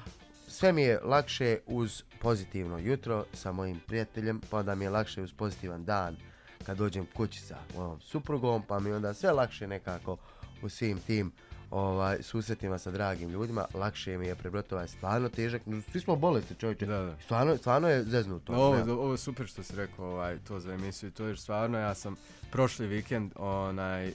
sve 0.47 0.71
mi 0.71 0.81
je 0.81 0.99
lakše 1.03 1.57
uz 1.65 2.03
pozitivno 2.21 2.77
jutro 2.77 3.25
sa 3.33 3.51
mojim 3.51 3.79
prijateljem, 3.87 4.41
pa 4.49 4.63
da 4.63 4.75
mi 4.75 4.85
je 4.85 4.89
lakše 4.89 5.21
uz 5.21 5.33
pozitivan 5.33 5.85
dan 5.85 6.17
kad 6.65 6.77
dođem 6.77 7.05
kući 7.15 7.39
sa 7.39 7.57
mojom 7.75 8.01
suprugom, 8.01 8.63
pa 8.67 8.79
mi 8.79 8.91
onda 8.91 9.13
sve 9.13 9.31
lakše 9.31 9.67
nekako 9.67 10.17
u 10.61 10.69
svim 10.69 10.99
tim 10.99 11.31
ovaj, 11.75 12.23
susretima 12.23 12.77
sa 12.77 12.91
dragim 12.91 13.29
ljudima, 13.29 13.65
lakše 13.73 14.17
mi 14.17 14.27
je 14.27 14.35
prebroto 14.35 14.75
ovaj 14.75 14.87
stvarno 14.87 15.29
težak, 15.29 15.61
svi 15.91 15.99
smo 15.99 16.15
bolesti 16.15 16.55
čovječe, 16.55 16.85
Da, 16.85 16.97
da. 16.99 17.15
Stvarno, 17.21 17.57
stvarno 17.57 17.89
je 17.89 18.03
zeznuto. 18.03 18.53
Ovo, 18.53 18.93
ovo 18.93 19.11
je 19.11 19.17
super 19.17 19.47
što 19.47 19.63
si 19.63 19.75
rekao 19.75 20.05
ovaj, 20.05 20.37
to 20.47 20.59
za 20.59 20.73
emisiju, 20.73 21.11
to 21.11 21.25
je 21.25 21.37
stvarno, 21.37 21.77
ja 21.77 21.93
sam 21.95 22.15
prošli 22.51 22.87
vikend, 22.87 23.31
onaj, 23.35 24.11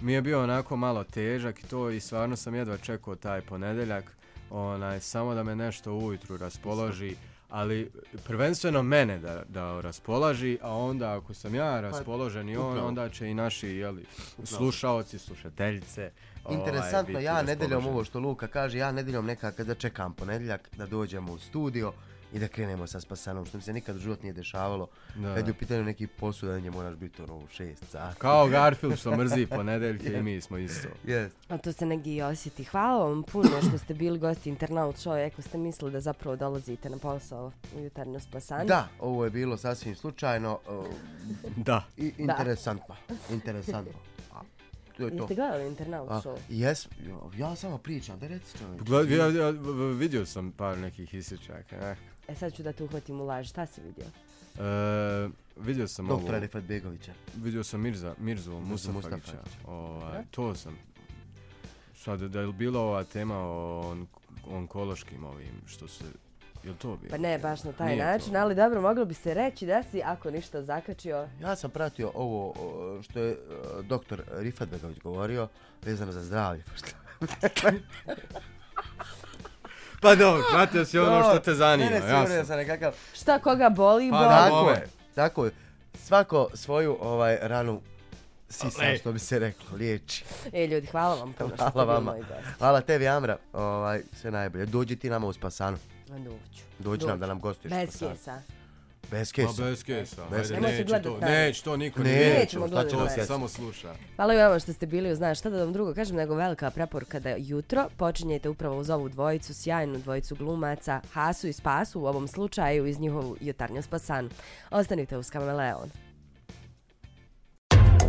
mi 0.00 0.12
je 0.12 0.22
bio 0.22 0.42
onako 0.42 0.76
malo 0.76 1.04
težak 1.04 1.64
i 1.64 1.66
to 1.66 1.90
i 1.90 2.00
stvarno 2.00 2.36
sam 2.36 2.54
jedva 2.54 2.76
čekao 2.76 3.16
taj 3.16 3.40
ponedeljak, 3.42 4.16
onaj, 4.50 5.00
samo 5.00 5.34
da 5.34 5.42
me 5.42 5.56
nešto 5.56 5.94
ujutru 5.94 6.36
raspoloži, 6.36 7.16
ali 7.54 7.90
prvenstveno 8.26 8.82
mene 8.82 9.18
da, 9.18 9.42
da 9.48 9.80
raspolaži, 9.80 10.58
a 10.62 10.76
onda 10.76 11.16
ako 11.16 11.34
sam 11.34 11.54
ja 11.54 11.80
raspoložen 11.80 12.48
i 12.48 12.56
on, 12.56 12.78
onda 12.78 13.08
će 13.08 13.28
i 13.28 13.34
naši 13.34 13.68
jeli, 13.68 14.04
slušaoci, 14.44 15.18
slušateljice. 15.18 16.10
ovaj, 16.44 16.58
Interesantno, 16.58 17.14
biti 17.14 17.24
ja 17.24 17.42
nedeljom 17.42 17.86
ovo 17.86 18.04
što 18.04 18.20
Luka 18.20 18.46
kaže, 18.46 18.78
ja 18.78 18.92
nedeljom 18.92 19.26
nekako 19.26 19.64
da 19.64 19.74
čekam 19.74 20.12
ponedjeljak 20.12 20.68
da 20.76 20.86
dođemo 20.86 21.32
u 21.32 21.38
studio 21.38 21.92
i 22.34 22.38
da 22.38 22.48
krenemo 22.48 22.86
sa 22.86 23.00
Spasanom, 23.00 23.46
što 23.46 23.56
mi 23.58 23.62
se 23.62 23.72
nikad 23.72 23.96
u 23.96 23.98
život 23.98 24.22
nije 24.22 24.32
dešavalo. 24.32 24.88
Da. 25.14 25.34
Kad 25.34 25.46
je 25.46 25.52
u 25.52 25.54
pitanju 25.54 25.84
neki 25.84 26.06
posao 26.06 26.48
da 26.48 26.60
nje 26.60 26.70
moraš 26.70 26.94
biti 26.96 27.22
ono 27.22 27.36
u 27.36 27.48
šest 27.48 27.84
sati. 27.90 28.18
Kao 28.18 28.48
Garfield 28.54 28.98
što 28.98 29.16
mrzi 29.16 29.46
ponedeljke 29.46 30.12
i 30.12 30.22
mi 30.22 30.40
smo 30.40 30.58
isto. 30.58 30.88
Yes. 31.06 31.28
A 31.48 31.58
to 31.58 31.72
se 31.72 31.86
negdje 31.86 32.14
i 32.14 32.22
osjeti. 32.22 32.64
Hvala 32.64 33.04
vam 33.08 33.22
puno 33.22 33.50
što 33.68 33.78
ste 33.78 33.94
bili 33.94 34.18
gosti 34.18 34.48
Internaut 34.48 34.96
Show. 34.96 35.26
Ako 35.26 35.42
ste 35.42 35.58
mislili 35.58 35.92
da 35.92 36.00
zapravo 36.00 36.36
dolazite 36.36 36.90
na 36.90 36.98
posao 36.98 37.52
u 37.76 37.80
jutarnjo 37.80 38.20
spasanje. 38.20 38.64
Da, 38.64 38.88
ovo 39.00 39.24
je 39.24 39.30
bilo 39.30 39.56
sasvim 39.56 39.96
slučajno 39.96 40.58
uh, 40.68 40.86
Da. 41.56 41.84
i 41.96 42.12
interesantno. 42.18 42.96
Interesantno. 43.30 44.13
To 44.96 45.02
je 45.02 45.10
to. 45.10 45.22
Jeste 45.22 45.34
gledali 45.34 45.66
Internaut 45.66 46.10
Show? 46.10 46.36
jes, 46.48 46.88
ja 47.36 47.56
samo 47.56 47.78
pričam, 47.78 48.18
da 48.18 48.26
reci 48.26 48.58
čovječ. 48.58 48.82
Gled, 48.82 49.10
ja, 49.10 49.26
ja, 49.26 49.50
vidio 49.98 50.26
sam 50.26 50.52
par 50.52 50.78
nekih 50.78 51.14
isječaka. 51.14 51.76
Eh. 51.76 51.96
E 52.28 52.34
sad 52.34 52.54
ću 52.54 52.62
da 52.62 52.72
te 52.72 52.84
uhvatim 52.84 53.20
u 53.20 53.24
laž. 53.24 53.48
Šta 53.48 53.66
si 53.66 53.80
vidio? 53.80 54.04
E, 54.58 55.28
vidio 55.56 55.88
sam 55.88 56.10
ovo, 56.10 56.16
Doktora 56.16 56.38
Rifat 56.38 56.64
Begovića. 56.64 57.12
vidio 57.36 57.64
sam 57.64 57.80
Mirza, 57.80 58.14
Mirzu 58.18 58.60
Mustafagića. 58.60 59.42
Ovaj, 59.66 60.22
to 60.30 60.54
sam. 60.54 60.78
Sad, 61.96 62.20
da 62.20 62.40
je 62.40 62.52
bila 62.52 62.80
ova 62.80 63.04
tema 63.04 63.38
o 63.38 63.80
on, 63.90 64.06
onkološkim 64.46 65.24
ovim, 65.24 65.54
što 65.66 65.88
se, 65.88 66.04
je 66.64 66.70
li 66.70 66.76
to 66.76 66.88
bilo? 66.88 67.10
Pa 67.10 67.18
ne 67.18 67.38
baš 67.38 67.64
na 67.64 67.72
taj 67.72 67.86
Nije 67.86 67.98
to. 67.98 68.04
način, 68.06 68.36
ali 68.36 68.54
dobro, 68.54 68.80
moglo 68.80 69.04
bi 69.04 69.14
se 69.14 69.34
reći 69.34 69.66
da 69.66 69.82
si, 69.82 70.02
ako 70.02 70.30
ništa 70.30 70.62
zakačio, 70.62 71.28
Ja 71.40 71.56
sam 71.56 71.70
pratio 71.70 72.10
ovo 72.14 72.54
što 73.02 73.18
je 73.18 73.36
doktor 73.82 74.22
Rifat 74.30 74.68
Begović 74.68 74.98
govorio 74.98 75.48
vezano 75.82 76.12
za 76.12 76.22
zdravlje. 76.22 76.62
pošto- 76.64 76.96
Pa 80.00 80.14
dobro, 80.14 80.42
pratio 80.52 80.84
si 80.84 80.98
ono 80.98 81.22
što 81.22 81.38
te 81.40 81.54
zanima, 81.54 81.90
Ne, 81.90 81.96
ne, 81.96 82.02
sigurno 82.02 82.28
da 82.28 82.44
sam 82.44 82.56
nekakav... 82.56 82.92
šta 83.14 83.38
koga 83.38 83.68
boli, 83.70 84.10
Pa 84.10 84.16
boli. 84.16 84.28
da, 84.28 84.36
Tako 84.40 84.70
je, 84.70 84.86
tako 85.14 85.44
je. 85.44 85.50
Svako 85.96 86.48
svoju 86.54 86.98
ovaj 87.00 87.38
ranu 87.42 87.80
sisa, 88.50 88.82
Le. 88.82 88.98
što 88.98 89.12
bi 89.12 89.18
se 89.18 89.38
reklo, 89.38 89.76
liječi. 89.76 90.24
E, 90.52 90.66
ljudi, 90.66 90.86
hvala 90.86 91.14
vam 91.14 91.32
puno 91.32 91.48
što 91.48 91.56
ste 91.56 91.72
Hvala 91.72 91.84
bili 91.86 91.94
vama. 91.96 92.10
moji 92.10 92.22
gosti. 92.22 92.58
Hvala 92.58 92.80
tebi, 92.80 93.08
Amra. 93.08 93.36
Ovaj, 93.52 94.02
sve 94.12 94.30
najbolje. 94.30 94.66
Dođi 94.66 94.96
ti 94.96 95.10
nama 95.10 95.26
u 95.26 95.32
Spasanu. 95.32 95.76
Onda 96.10 96.30
uću. 96.30 96.62
Dođi 96.78 97.06
nam 97.06 97.20
da 97.20 97.26
nam 97.26 97.40
gostuješ 97.40 97.72
u 97.72 97.76
Bez 97.76 97.90
kesa. 97.92 98.40
Bez 99.10 99.32
Pa 99.32 99.36
kesa. 99.36 99.62
bez 99.62 99.84
kesa, 99.84 100.22
Bez 100.30 100.40
kesa. 100.42 100.60
Neće 100.60 101.02
to, 101.02 101.18
neće 101.20 101.62
to 101.62 101.76
niko 101.76 102.02
ne 102.02 102.10
Nećemo, 102.38 102.66
šta 102.66 102.76
na- 102.76 102.88
To 102.88 103.24
samo 103.26 103.48
sluša. 103.48 103.94
Hvala 104.16 104.34
i 104.34 104.38
vama 104.38 104.58
što 104.58 104.72
ste 104.72 104.86
bili 104.86 105.12
uz 105.12 105.20
nas. 105.20 105.38
Šta 105.38 105.50
da 105.50 105.58
vam 105.58 105.72
drugo 105.72 105.94
kažem, 105.94 106.16
nego 106.16 106.34
velika 106.34 106.70
preporuka 106.70 107.20
da 107.20 107.30
jutro 107.30 107.88
počinjete 107.96 108.48
upravo 108.48 108.78
uz 108.78 108.90
ovu 108.90 109.08
dvojicu, 109.08 109.54
sjajnu 109.54 109.98
dvojicu 109.98 110.34
glumaca, 110.34 111.00
Hasu 111.12 111.48
i 111.48 111.52
Spasu 111.52 112.00
u 112.00 112.06
ovom 112.06 112.28
slučaju 112.28 112.86
iz 112.86 113.00
njihovu 113.00 113.36
jutarnju 113.40 113.82
spasanu. 113.82 114.28
Ostanite 114.70 115.18
uz 115.18 115.30
Kameleon. 115.30 115.90